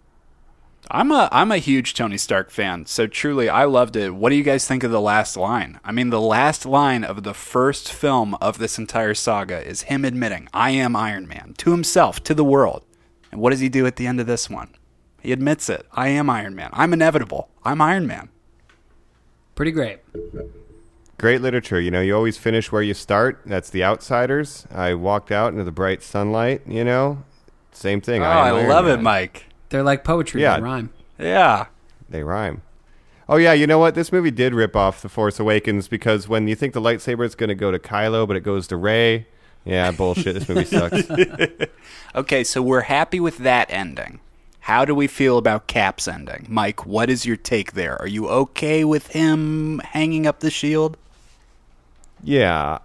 [0.91, 4.15] I'm a I'm a huge Tony Stark fan, so truly I loved it.
[4.15, 5.81] What do you guys think of the last line?
[5.85, 10.05] I mean, the last line of the first film of this entire saga is him
[10.05, 12.83] admitting, "I am Iron Man" to himself, to the world.
[13.33, 14.69] And what does he do at the end of this one?
[15.21, 15.87] He admits it.
[15.93, 16.71] I am Iron Man.
[16.73, 17.49] I'm inevitable.
[17.65, 18.29] I'm Iron Man.
[19.57, 19.99] Pretty great.
[21.19, 21.81] Great literature.
[21.81, 23.41] You know, you always finish where you start.
[23.47, 24.67] That's The Outsiders.
[24.71, 26.63] I walked out into the bright sunlight.
[26.67, 27.25] You know,
[27.73, 28.23] same thing.
[28.23, 29.47] Oh, am I Iron love it, Mike.
[29.71, 30.43] They're like poetry.
[30.43, 30.57] Yeah.
[30.59, 30.91] They rhyme.
[31.19, 31.67] Yeah.
[32.09, 32.63] They rhyme.
[33.29, 33.97] Oh yeah, you know what?
[33.97, 37.35] This movie did rip off The Force Awakens because when you think the lightsaber is
[37.35, 39.27] going to go to Kylo, but it goes to Rey.
[39.65, 40.35] Yeah, bullshit.
[40.35, 41.09] This movie sucks.
[42.15, 44.21] Okay, so we're happy with that ending.
[44.67, 46.45] How do we feel about Cap's ending?
[46.49, 47.97] Mike, what is your take there?
[48.03, 50.97] Are you okay with him hanging up the shield?
[52.21, 52.79] Yeah,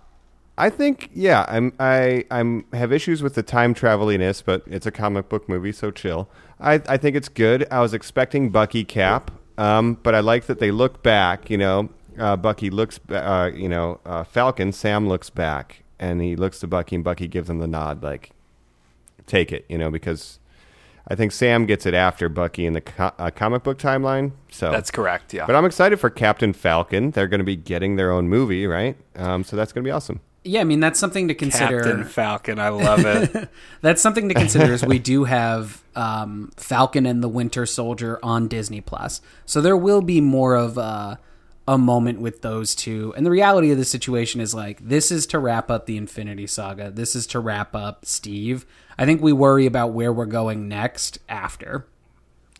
[0.59, 1.43] I think yeah.
[1.47, 5.71] I'm I I'm have issues with the time traveliness, but it's a comic book movie,
[5.71, 6.29] so chill.
[6.59, 7.65] I I think it's good.
[7.71, 11.49] I was expecting Bucky Cap, um, but I like that they look back.
[11.49, 16.36] You know, uh, Bucky looks, uh, you know, uh, Falcon Sam looks back, and he
[16.36, 18.34] looks to Bucky, and Bucky gives him the nod, like
[19.25, 19.65] take it.
[19.67, 20.38] You know, because.
[21.12, 24.32] I think Sam gets it after Bucky in the co- uh, comic book timeline.
[24.49, 25.45] So That's correct, yeah.
[25.45, 27.12] But I'm excited for Captain Falcon.
[27.12, 28.95] They're going to be getting their own movie, right?
[29.18, 30.22] Um, so that's going to be awesome.
[30.45, 31.82] Yeah, I mean that's something to consider.
[31.84, 33.49] Captain Falcon, I love it.
[33.82, 34.74] That's something to consider.
[34.74, 39.78] is we do have um, Falcon and the Winter Soldier on Disney Plus, so there
[39.78, 41.20] will be more of a,
[41.68, 43.14] a moment with those two.
[43.16, 46.47] And the reality of the situation is like this is to wrap up the Infinity
[46.47, 46.91] Saga.
[46.91, 48.66] This is to wrap up Steve.
[48.97, 51.86] I think we worry about where we're going next after.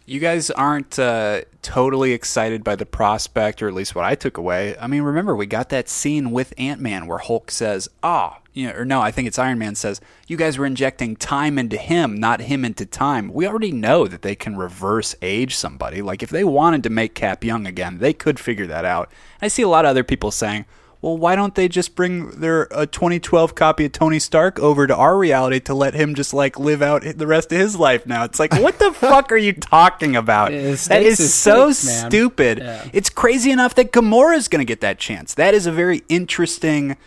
[0.06, 4.38] You guys aren't uh, totally excited by the prospect, or at least what I took
[4.38, 4.78] away.
[4.78, 8.68] I mean, remember, we got that scene with Ant Man where Hulk says, ah, you
[8.68, 11.78] know, or no, I think it's Iron Man says, you guys were injecting time into
[11.78, 13.32] him, not him into time.
[13.32, 16.02] We already know that they can reverse age somebody.
[16.02, 19.12] Like, if they wanted to make Cap young again, they could figure that out.
[19.42, 20.66] I see a lot of other people saying,
[21.02, 24.96] well, why don't they just bring their a 2012 copy of Tony Stark over to
[24.96, 28.24] our reality to let him just like live out the rest of his life now?
[28.24, 30.54] It's like, what the fuck are you talking about?
[30.54, 32.60] Yeah, that stakes is is so stakes, stupid.
[32.60, 32.88] Yeah.
[32.94, 35.34] It's crazy enough that Gamora's going to get that chance.
[35.34, 36.98] That is a very interesting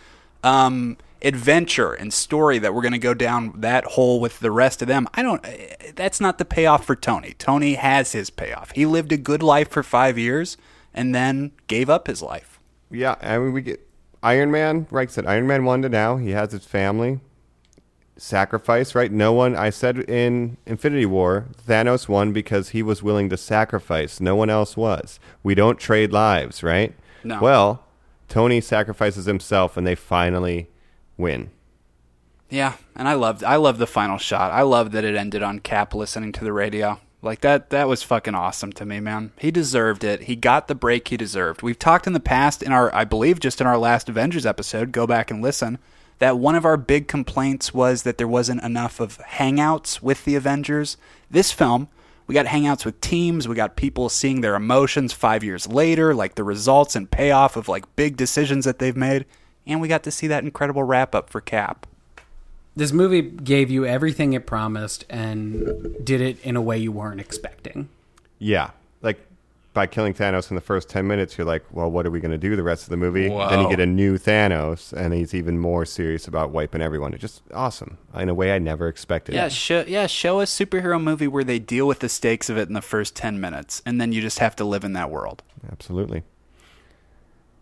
[0.43, 4.81] um, adventure and story that we're going to go down that hole with the rest
[4.81, 5.07] of them.
[5.13, 5.45] I don't.
[5.95, 7.33] That's not the payoff for Tony.
[7.37, 8.71] Tony has his payoff.
[8.71, 10.57] He lived a good life for five years
[10.93, 12.59] and then gave up his life.
[12.91, 13.84] Yeah, I mean, we get
[14.25, 14.87] Iron Man.
[14.89, 16.17] Right said Iron Man one to now.
[16.17, 17.19] He has his family.
[18.17, 19.11] Sacrifice, right?
[19.11, 19.55] No one.
[19.55, 24.19] I said in Infinity War, Thanos won because he was willing to sacrifice.
[24.19, 25.19] No one else was.
[25.43, 26.95] We don't trade lives, right?
[27.23, 27.39] No.
[27.39, 27.83] Well,
[28.27, 30.69] Tony sacrifices himself, and they finally
[31.17, 31.51] win.
[32.49, 34.51] Yeah, and I loved I loved the final shot.
[34.51, 36.99] I love that it ended on Cap listening to the radio.
[37.21, 39.31] Like that that was fucking awesome to me, man.
[39.37, 40.23] He deserved it.
[40.23, 41.61] He got the break he deserved.
[41.61, 44.91] We've talked in the past in our I believe just in our last Avengers episode,
[44.91, 45.79] go back and listen,
[46.19, 50.35] that one of our big complaints was that there wasn't enough of hangouts with the
[50.35, 50.97] Avengers.
[51.31, 51.89] This film
[52.27, 53.47] we got hangouts with teams.
[53.47, 57.69] We got people seeing their emotions five years later, like the results and payoff of
[57.69, 59.25] like big decisions that they've made.
[59.67, 61.85] And we got to see that incredible wrap up for Cap.
[62.75, 67.21] This movie gave you everything it promised and did it in a way you weren't
[67.21, 67.87] expecting.
[68.37, 68.71] Yeah,
[69.01, 69.25] like
[69.73, 72.31] by killing Thanos in the first ten minutes, you're like, well, what are we going
[72.31, 73.29] to do the rest of the movie?
[73.29, 73.49] Whoa.
[73.49, 77.13] Then you get a new Thanos, and he's even more serious about wiping everyone.
[77.13, 79.35] It's just awesome in a way I never expected.
[79.35, 82.67] Yeah, show, yeah, show a superhero movie where they deal with the stakes of it
[82.67, 85.43] in the first 10 minutes, and then you just have to live in that world.
[85.71, 86.23] absolutely.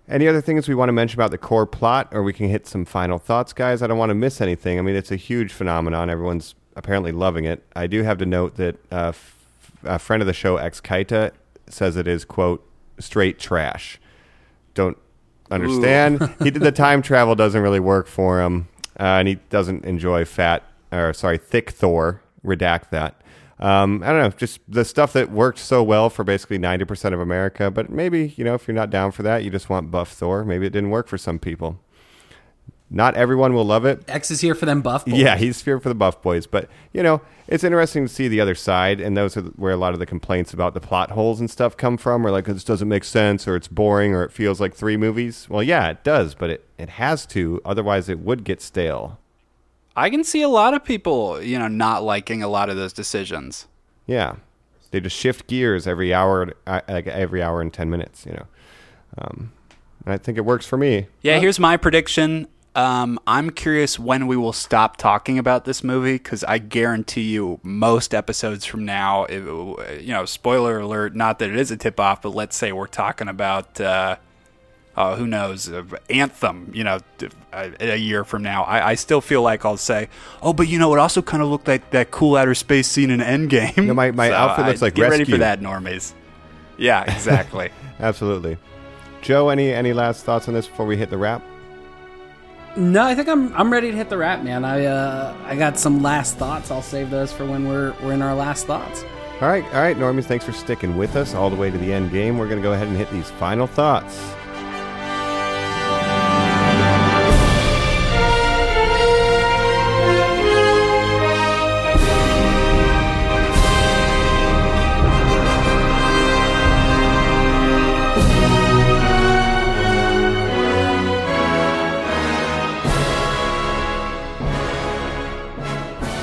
[0.08, 2.68] Any other things we want to mention about the core plot, or we can hit
[2.68, 3.82] some final thoughts, guys?
[3.82, 4.78] I don't want to miss anything.
[4.78, 6.10] I mean, it's a huge phenomenon.
[6.10, 7.64] Everyone's apparently loving it.
[7.76, 9.38] I do have to note that uh, f-
[9.84, 11.32] a friend of the show, Ex Kaita,
[11.70, 12.68] says it is quote
[13.00, 14.00] straight trash.
[14.74, 14.98] Don't
[15.50, 16.36] understand.
[16.44, 18.68] he did the time travel doesn't really work for him,
[19.00, 22.22] uh, and he doesn't enjoy fat or sorry thick Thor.
[22.44, 23.22] Redact that.
[23.64, 27.16] Um, I don't know, just the stuff that worked so well for basically ninety percent
[27.16, 27.72] of America.
[27.72, 30.44] But maybe you know if you're not down for that, you just want buff Thor.
[30.44, 31.80] Maybe it didn't work for some people.
[32.96, 34.04] Not everyone will love it.
[34.08, 35.16] X is here for them buff boys.
[35.16, 36.46] Yeah, he's here for the buff boys.
[36.46, 39.02] But, you know, it's interesting to see the other side.
[39.02, 41.76] And those are where a lot of the complaints about the plot holes and stuff
[41.76, 42.24] come from.
[42.24, 45.48] Or like, this doesn't make sense, or it's boring, or it feels like three movies.
[45.50, 47.60] Well, yeah, it does, but it, it has to.
[47.66, 49.18] Otherwise, it would get stale.
[49.96, 52.94] I can see a lot of people, you know, not liking a lot of those
[52.94, 53.68] decisions.
[54.08, 54.36] Yeah,
[54.92, 58.26] they just shift gears every hour, uh, like every hour and ten minutes.
[58.26, 58.46] You know,
[59.18, 59.52] um,
[60.06, 61.08] and I think it works for me.
[61.22, 62.48] Yeah, here's my prediction.
[62.76, 67.60] Um, I'm curious when we will stop talking about this movie because I guarantee you,
[67.62, 72.00] most episodes from now, it, you know, spoiler alert, not that it is a tip
[72.00, 74.16] off, but let's say we're talking about, uh,
[74.96, 77.00] uh, who knows, uh, Anthem, you know,
[77.52, 78.64] a, a year from now.
[78.64, 80.10] I, I, still feel like I'll say,
[80.42, 83.10] oh, but you know, it also kind of looked like that cool outer space scene
[83.10, 83.76] in Endgame.
[83.78, 85.20] You know, my my so outfit looks like Get rescue.
[85.20, 86.14] ready for that, normies.
[86.78, 87.72] Yeah, exactly.
[88.00, 88.58] Absolutely.
[89.22, 91.42] Joe, any any last thoughts on this before we hit the wrap?
[92.76, 94.66] No, I think I'm I'm ready to hit the wrap, man.
[94.66, 96.72] I uh I got some last thoughts.
[96.72, 99.04] I'll save those for when we're we're in our last thoughts.
[99.42, 101.92] All right, all right, Normies, thanks for sticking with us all the way to the
[101.92, 102.38] end game.
[102.38, 104.18] We're going to go ahead and hit these final thoughts.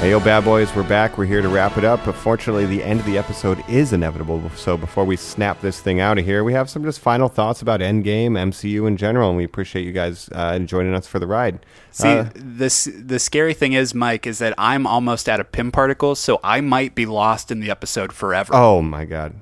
[0.01, 1.18] Hey, yo, bad boys, we're back.
[1.18, 2.07] We're here to wrap it up.
[2.07, 4.48] But fortunately, the end of the episode is inevitable.
[4.57, 7.61] So before we snap this thing out of here, we have some just final thoughts
[7.61, 11.26] about Endgame, MCU in general, and we appreciate you guys uh, joining us for the
[11.26, 11.66] ride.
[11.90, 15.70] See, uh, this the scary thing is, Mike, is that I'm almost out of Pym
[15.70, 18.55] particles, so I might be lost in the episode forever.
[18.55, 19.34] Oh my god.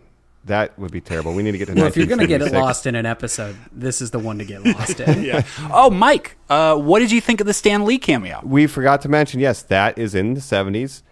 [0.48, 1.32] That would be terrible.
[1.34, 2.62] We need to get to Well, if you're going to get 1976.
[2.66, 5.22] lost in an episode, this is the one to get lost in.
[5.22, 5.42] yeah.
[5.70, 8.40] Oh, Mike, uh, what did you think of the Stan Lee cameo?
[8.44, 11.02] We forgot to mention, yes, that is in the 70s.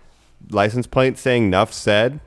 [0.51, 2.21] License plate saying "Nuff said."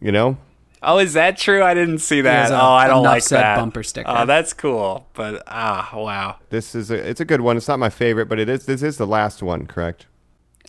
[0.00, 0.38] You know,
[0.82, 1.62] Oh, is that true?
[1.62, 2.50] I didn't see that.
[2.50, 4.10] A oh, I don't like Said that bumper sticker.
[4.10, 5.06] Oh, that's cool.
[5.14, 6.36] But ah, wow.
[6.50, 7.56] this is a, it's a good one.
[7.56, 8.66] It's not my favorite, but it is.
[8.66, 10.06] This is the last one, correct?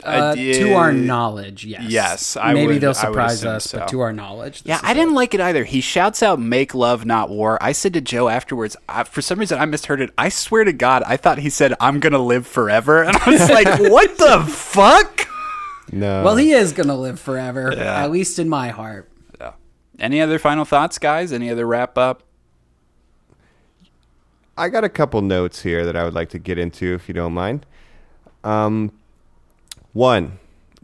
[0.04, 1.84] Uh, to our knowledge, yes.
[1.88, 3.80] Yes, I Maybe would- they'll I would surprise us, so.
[3.80, 5.64] but to our knowledge, Yeah, I didn't like it either.
[5.64, 8.76] He shouts out "Make love, not war." I said to Joe afterwards.
[8.90, 10.12] I, for some reason, I misheard it.
[10.18, 13.50] I swear to God, I thought he said "I'm gonna live forever," and I was
[13.50, 15.28] like, "What the fuck?"
[15.92, 16.24] No.
[16.24, 18.04] Well, he is going to live forever, Yeah.
[18.04, 19.08] at least in my heart.
[19.40, 19.52] Yeah.
[20.00, 21.32] Any other final thoughts, guys?
[21.32, 22.24] Any other wrap up?
[24.58, 27.14] I got a couple notes here that I would like to get into, if you
[27.14, 27.66] don't mind.
[28.44, 28.92] Um,
[29.96, 30.38] one,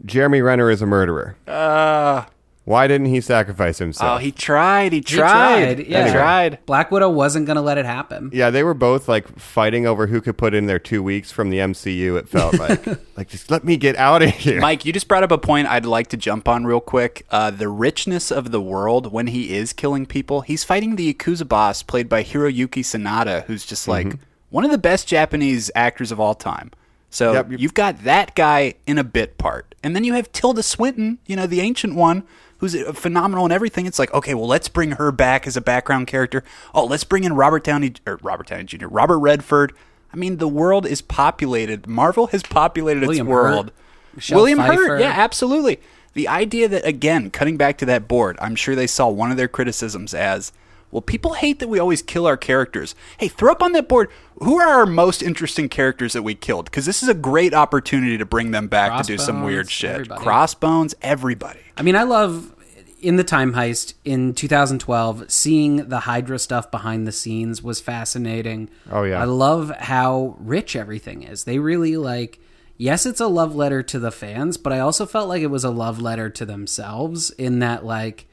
[0.04, 1.36] Jeremy Renner is a murderer.
[1.46, 2.24] Uh,
[2.64, 4.16] Why didn't he sacrifice himself?
[4.16, 4.92] oh, he tried.
[4.92, 5.74] He He tried.
[5.76, 6.06] tried, yeah.
[6.06, 6.58] He tried.
[6.66, 8.30] Black Widow wasn't going to let it happen.
[8.32, 11.50] yeah, they were both like fighting over who could put in their two weeks from
[11.50, 12.16] the MCU.
[12.18, 12.86] It felt like,
[13.16, 14.60] like just let me get out of here.
[14.60, 17.26] Mike, you just brought up a point I'd like to jump on real quick.
[17.30, 20.40] Uh, the richness of the world when he is killing people.
[20.40, 24.22] He's fighting the Yakuza boss played by Hiroyuki Sanada, who's just like Mm-hmm.
[24.50, 26.70] one of the best Japanese actors of all time.
[27.12, 29.74] So Yep, you- you've got that guy in a bit part.
[29.84, 32.24] And then you have Tilda Swinton, you know, the ancient one,
[32.58, 33.86] who's phenomenal and everything.
[33.86, 36.42] It's like, okay, well, let's bring her back as a background character.
[36.74, 39.72] Oh, let's bring in Robert Downey, or Robert Downey Jr., Robert Redford.
[40.12, 41.86] I mean, the world is populated.
[41.86, 43.72] Marvel has populated William its world.
[44.14, 44.86] Hurt, William Pfeiffer.
[44.88, 45.80] Hurt, yeah, absolutely.
[46.14, 49.36] The idea that again, cutting back to that board, I'm sure they saw one of
[49.36, 50.52] their criticisms as,
[50.92, 52.94] well, people hate that we always kill our characters.
[53.18, 56.66] Hey, throw up on that board who are our most interesting characters that we killed
[56.66, 59.90] because this is a great opportunity to bring them back to do some weird shit.
[59.90, 60.22] everybody.
[60.22, 61.60] Crossbones, everybody.
[61.76, 62.54] I mean, I love
[63.00, 68.70] in the time heist in 2012 seeing the Hydra stuff behind the scenes was fascinating.
[68.90, 69.20] Oh, yeah.
[69.20, 71.44] I love how rich everything is.
[71.44, 72.38] They really like
[72.76, 75.64] yes, it's a love letter to the fans, but I also felt like it was
[75.64, 78.26] a love letter to themselves in that like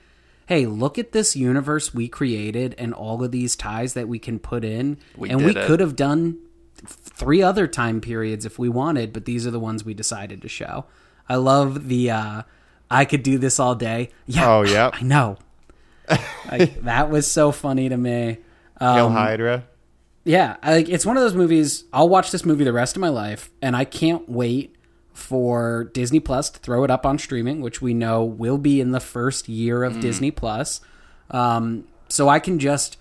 [0.49, 4.39] hey, look at this universe we created and all of these ties that we can
[4.39, 5.65] put in We and we it.
[5.67, 6.39] could have done
[6.85, 10.47] three other time periods if we wanted, but these are the ones we decided to
[10.47, 10.85] show.
[11.27, 12.41] I love the uh
[12.89, 14.09] I could do this all day.
[14.25, 14.49] Yeah.
[14.51, 14.89] Oh, yeah.
[14.99, 15.37] I know.
[16.51, 18.37] like that was so funny to me.
[18.81, 19.65] Um, Hydra.
[20.23, 21.83] yeah, I- like it's one of those movies.
[21.93, 24.75] I'll watch this movie the rest of my life, and I can't wait
[25.19, 28.91] for Disney Plus to throw it up on streaming, which we know will be in
[28.91, 30.81] the first year of Disney Plus.
[31.29, 32.97] Um, so I can just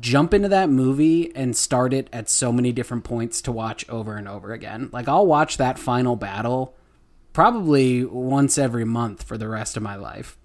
[0.00, 4.16] jump into that movie and start it at so many different points to watch over
[4.16, 4.90] and over again.
[4.92, 6.74] Like I'll watch that final battle
[7.32, 10.36] probably once every month for the rest of my life.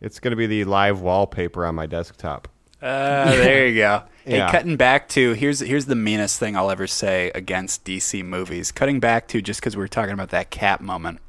[0.00, 2.48] It's going to be the live wallpaper on my desktop.
[2.80, 4.02] Uh, there you go.
[4.28, 8.70] Hey, cutting back to here's here's the meanest thing I'll ever say against DC movies.
[8.70, 11.20] Cutting back to just because we were talking about that Cap moment,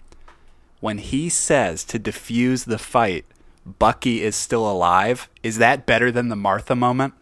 [0.82, 3.24] when he says to defuse the fight,
[3.66, 5.30] Bucky is still alive.
[5.44, 7.14] Is that better than the Martha moment?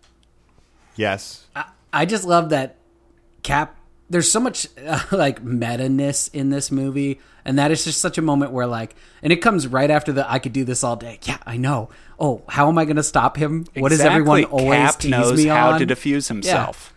[0.95, 1.45] Yes.
[1.93, 2.78] I just love that
[3.43, 3.78] Cap
[4.09, 8.18] there's so much uh, like meta ness in this movie, and that is just such
[8.18, 8.93] a moment where like,
[9.24, 11.89] and it comes right after the "I could do this all day." Yeah, I know.
[12.20, 13.66] Oh, how am I going to stop him?
[13.74, 15.80] What does everyone always Cap tease knows me how on?
[15.80, 16.93] to diffuse himself.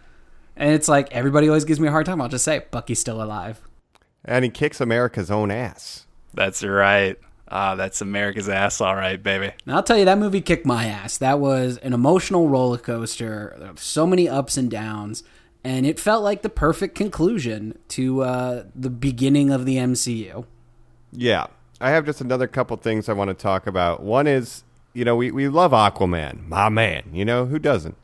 [0.56, 2.20] And it's like everybody always gives me a hard time.
[2.20, 3.60] I'll just say Bucky's still alive.
[4.24, 6.06] And he kicks America's own ass.
[6.34, 7.16] That's right.
[7.48, 9.52] Ah, that's America's ass, all right, baby.
[9.66, 11.16] And I'll tell you, that movie kicked my ass.
[11.18, 13.72] That was an emotional roller coaster.
[13.76, 15.22] So many ups and downs.
[15.62, 20.46] And it felt like the perfect conclusion to uh, the beginning of the MCU.
[21.12, 21.46] Yeah.
[21.80, 24.02] I have just another couple things I want to talk about.
[24.02, 26.46] One is, you know, we, we love Aquaman.
[26.48, 27.04] My man.
[27.12, 27.96] You know, who doesn't?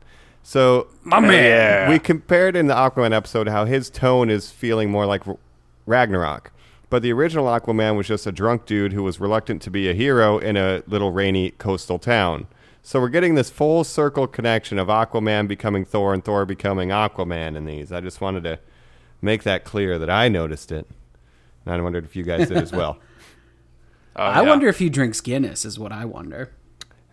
[0.43, 1.89] So, My man.
[1.89, 5.37] we compared in the Aquaman episode how his tone is feeling more like R-
[5.85, 6.51] Ragnarok.
[6.89, 9.93] But the original Aquaman was just a drunk dude who was reluctant to be a
[9.93, 12.47] hero in a little rainy coastal town.
[12.87, 17.57] So we're getting this full circle connection of Aquaman becoming Thor and Thor becoming Aquaman
[17.57, 17.91] in these.
[17.91, 18.59] I just wanted to
[19.21, 20.87] make that clear that I noticed it.
[21.65, 22.97] And I wondered if you guys did as well.
[24.15, 24.47] Oh, I yeah.
[24.47, 26.53] wonder if he drinks Guinness, is what I wonder.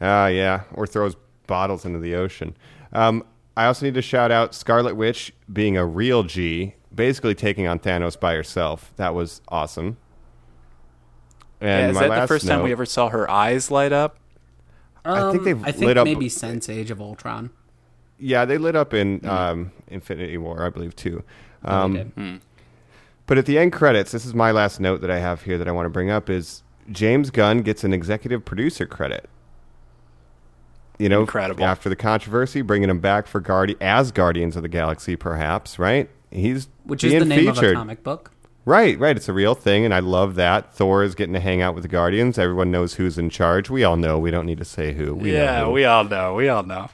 [0.01, 1.17] Ah, yeah, or throws
[1.49, 2.57] bottles into the ocean.
[2.93, 3.25] Um,
[3.57, 7.81] I also need to shout out Scarlet Witch being a real G, basically taking on
[7.81, 8.93] Thanos by herself.
[8.95, 9.97] That was awesome.
[11.61, 14.21] Yeah, is my that the last first time we ever saw her eyes light up?
[15.05, 17.51] I think they've Um, I think lit up- maybe since Age of Ultron.
[18.19, 21.23] Yeah, they lit up in um, Infinity War, I believe, too.
[21.65, 22.41] Oh, Um, they did.
[23.27, 25.67] But at the end credits, this is my last note that I have here that
[25.67, 29.29] I want to bring up is James Gunn gets an executive producer credit.
[30.99, 31.65] You know, Incredible.
[31.65, 36.09] after the controversy, bringing him back for Guardi- as Guardians of the Galaxy, perhaps, right?
[36.31, 37.65] He's Which is the name featured.
[37.65, 38.31] of a comic book.
[38.67, 39.17] Right, right.
[39.17, 40.75] It's a real thing, and I love that.
[40.75, 42.39] Thor is getting to hang out with the Guardians.
[42.39, 43.69] Everyone knows who's in charge.
[43.69, 44.19] We all know.
[44.19, 45.15] We don't need to say who.
[45.15, 45.73] We yeah, who.
[45.73, 46.35] we all know.
[46.35, 46.89] We all know.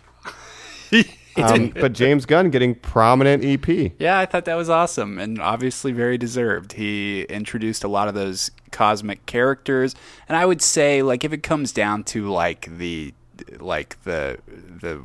[1.36, 3.92] Um, but James Gunn getting prominent EP.
[3.98, 6.72] Yeah, I thought that was awesome and obviously very deserved.
[6.72, 9.94] He introduced a lot of those cosmic characters,
[10.28, 13.14] and I would say like if it comes down to like the
[13.58, 14.38] like the
[14.80, 15.02] the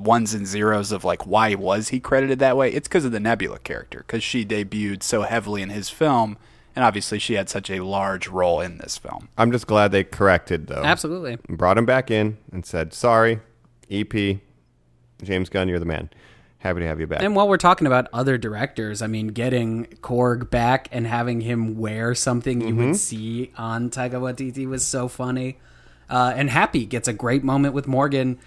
[0.00, 2.72] ones and zeros of like why was he credited that way?
[2.72, 6.36] It's because of the Nebula character because she debuted so heavily in his film,
[6.74, 9.28] and obviously she had such a large role in this film.
[9.38, 10.82] I'm just glad they corrected though.
[10.84, 11.38] Absolutely.
[11.48, 13.40] Brought him back in and said, "Sorry,
[13.90, 14.38] EP,
[15.22, 16.10] James Gunn, you're the man.
[16.58, 19.86] Happy to have you back." And while we're talking about other directors, I mean, getting
[20.02, 22.86] Korg back and having him wear something you Mm-hmm.
[22.88, 25.58] would see on Taika Waititi was so funny.
[26.08, 28.38] Uh, and Happy gets a great moment with Morgan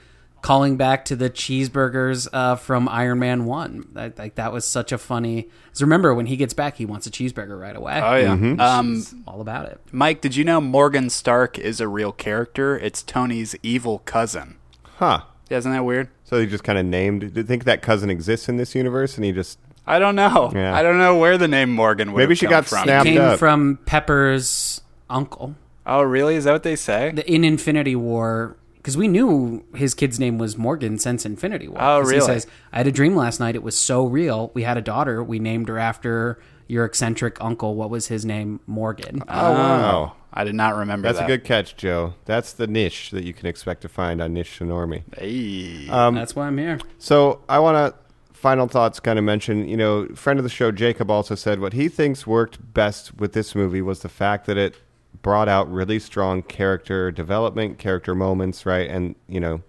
[0.44, 3.88] calling back to the cheeseburgers uh, from Iron Man 1.
[3.94, 5.50] That, like, that was such a funny.
[5.66, 8.00] Because remember, when he gets back, he wants a cheeseburger right away.
[8.04, 8.34] Oh yeah.
[8.78, 9.80] Um, all about it.
[9.92, 12.78] Mike, did you know Morgan Stark is a real character?
[12.78, 14.58] It's Tony's evil cousin.
[14.98, 15.22] huh?
[15.50, 16.10] Yeah, isn't that weird?
[16.26, 17.34] So he just kind of named.
[17.34, 20.52] Do you think that cousin exists in this universe, and he just I don't know.
[20.54, 20.74] Yeah.
[20.76, 22.84] I don't know where the name Morgan would Maybe have she come got from.
[22.84, 23.40] snapped Came up.
[23.40, 25.56] from Pepper's uncle.
[25.86, 26.36] Oh, really?
[26.36, 27.12] Is that what they say?
[27.14, 31.78] the, in Infinity War because we knew his kid's name was Morgan since Infinity War.
[31.82, 32.20] Oh, 'Cause really?
[32.20, 33.56] He says, "I had a dream last night.
[33.56, 34.52] It was so real.
[34.54, 35.24] We had a daughter.
[35.24, 37.76] We named her after your eccentric uncle.
[37.76, 38.60] What was his name?
[38.68, 41.26] Morgan." oh wow, I did not remember that's that.
[41.26, 42.16] a good catch, Joe.
[42.26, 45.04] That's the niche that you can expect to find on Niche Sonormi.
[45.18, 45.88] Hey.
[45.90, 46.78] Um, That's why I'm here.
[47.00, 47.98] So I want to
[48.34, 49.66] final thoughts kind of mention.
[49.70, 53.32] You know, friend of the show Jacob also said what he thinks worked best with
[53.32, 54.76] this movie was the fact that it
[55.22, 59.62] brought out really strong character development, character moments, right, and you know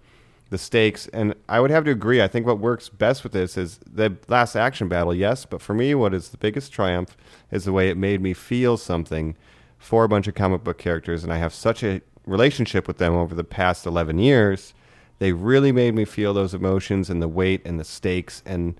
[0.49, 1.07] the stakes.
[1.07, 2.21] And I would have to agree.
[2.21, 5.73] I think what works best with this is the last action battle, yes, but for
[5.73, 7.15] me, what is the biggest triumph
[7.51, 9.35] is the way it made me feel something
[9.77, 13.13] for a bunch of comic book characters, and I have such a relationship with them
[13.13, 14.73] over the past eleven years.
[15.19, 18.43] They really made me feel those emotions and the weight and the stakes.
[18.45, 18.79] And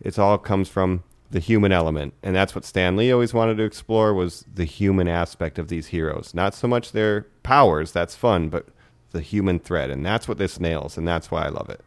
[0.00, 1.02] it's all comes from
[1.32, 5.08] the human element and that's what stan lee always wanted to explore was the human
[5.08, 8.68] aspect of these heroes not so much their powers that's fun but
[9.10, 11.80] the human thread and that's what this nails and that's why i love it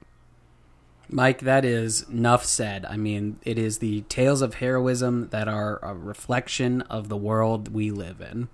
[1.07, 2.83] Mike, that is enough said.
[2.83, 7.71] I mean, it is the tales of heroism that are a reflection of the world
[7.71, 8.49] we live in.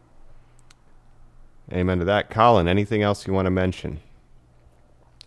[1.72, 4.02] amen to that colin anything else you want to mention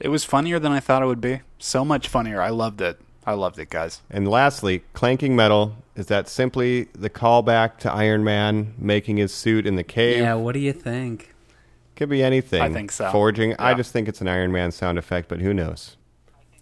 [0.00, 1.40] it was funnier than I thought it would be.
[1.58, 2.40] So much funnier.
[2.42, 3.00] I loved it.
[3.26, 4.02] I loved it, guys.
[4.10, 9.66] and lastly clanking metal is that simply the callback to iron man making his suit
[9.66, 11.34] in the cave Yeah, what do you think?
[11.96, 13.08] could be anything I think so.
[13.12, 15.96] forging i just think it's an iron man sound effect but who knows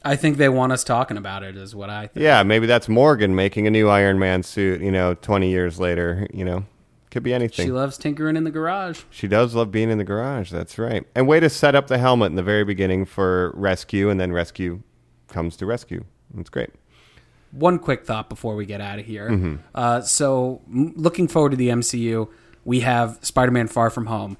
[0.04, 2.24] I think they want us talking about it, is what I think.
[2.24, 6.26] Yeah, maybe that's Morgan making a new Iron Man suit, you know, 20 years later,
[6.34, 6.64] you know.
[7.12, 7.66] Could be anything.
[7.66, 9.02] She loves tinkering in the garage.
[9.10, 11.06] She does love being in the garage, that's right.
[11.14, 14.32] And way to set up the helmet in the very beginning for rescue, and then
[14.32, 14.82] rescue
[15.28, 16.04] comes to rescue.
[16.34, 16.70] That's great.
[17.50, 19.58] one quick thought before we get out of here.
[19.74, 22.28] Uh, so, m- looking forward to the MCU,
[22.64, 24.36] we have Spider-Man: Far From Home.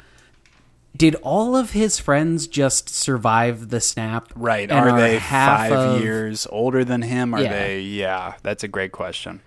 [0.97, 4.31] Did all of his friends just survive the snap?
[4.37, 4.71] Right.
[4.71, 7.35] and Are, they half five of- years older than him?
[7.35, 7.51] Are Yeah.
[7.51, 7.81] they?
[7.81, 9.41] Yeah, that's a great question.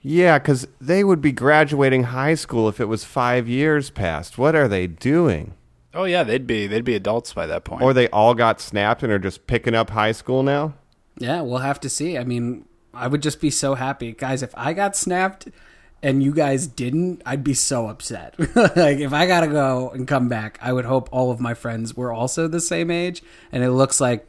[0.00, 4.38] Yeah, because they would be graduating high school if it was five years past.
[4.38, 5.54] What are they doing?
[5.94, 7.82] Oh yeah, they'd be they'd be adults by that point.
[7.82, 10.74] Or they all got snapped and are just picking up high school now?
[11.18, 12.16] Yeah, we'll have to see.
[12.16, 12.64] I mean,
[12.94, 14.42] I would just be so happy, guys.
[14.42, 15.48] If I got snapped
[16.02, 18.34] and you guys didn't, I'd be so upset.
[18.56, 21.96] like if I gotta go and come back, I would hope all of my friends
[21.96, 24.26] were also the same age, and it looks like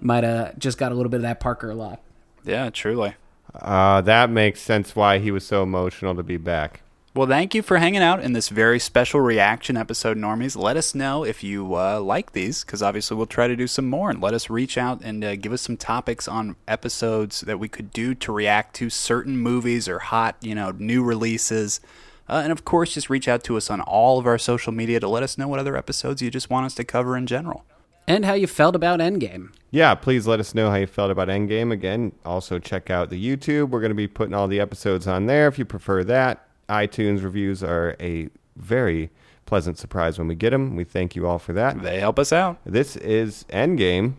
[0.00, 2.00] might have just got a little bit of that Parker luck.
[2.44, 3.14] yeah, truly.
[3.54, 6.82] Uh, that makes sense why he was so emotional to be back.
[7.16, 10.54] Well, thank you for hanging out in this very special reaction episode, Normies.
[10.54, 13.88] Let us know if you uh, like these, because obviously we'll try to do some
[13.88, 14.10] more.
[14.10, 17.68] And let us reach out and uh, give us some topics on episodes that we
[17.68, 21.80] could do to react to certain movies or hot, you know, new releases.
[22.28, 25.00] Uh, and of course, just reach out to us on all of our social media
[25.00, 27.64] to let us know what other episodes you just want us to cover in general.
[28.06, 29.54] And how you felt about Endgame.
[29.70, 31.72] Yeah, please let us know how you felt about Endgame.
[31.72, 33.70] Again, also check out the YouTube.
[33.70, 36.45] We're going to be putting all the episodes on there if you prefer that.
[36.68, 39.10] iTunes reviews are a very
[39.44, 40.76] pleasant surprise when we get them.
[40.76, 41.82] We thank you all for that.
[41.82, 42.58] They help us out.
[42.64, 44.14] This is Endgame,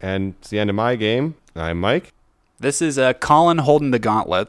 [0.00, 1.34] and it's the end of my game.
[1.56, 2.12] I'm Mike.
[2.60, 4.48] This is uh, Colin holding the gauntlet.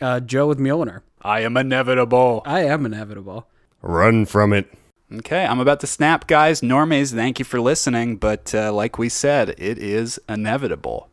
[0.00, 1.02] Uh, Joe with Mjolnir.
[1.22, 2.42] I am inevitable.
[2.44, 3.46] I am inevitable.
[3.82, 4.72] Run from it.
[5.12, 6.60] Okay, I'm about to snap, guys.
[6.60, 11.08] Normies, thank you for listening, but uh, like we said, it is inevitable.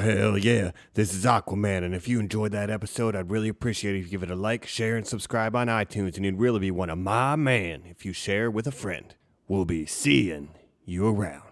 [0.00, 0.72] Hell yeah.
[0.94, 4.10] This is Aquaman, and if you enjoyed that episode, I'd really appreciate it if you
[4.10, 6.98] give it a like, share, and subscribe on iTunes, and you'd really be one of
[6.98, 9.14] my man if you share with a friend.
[9.46, 10.50] We'll be seeing
[10.84, 11.49] you around.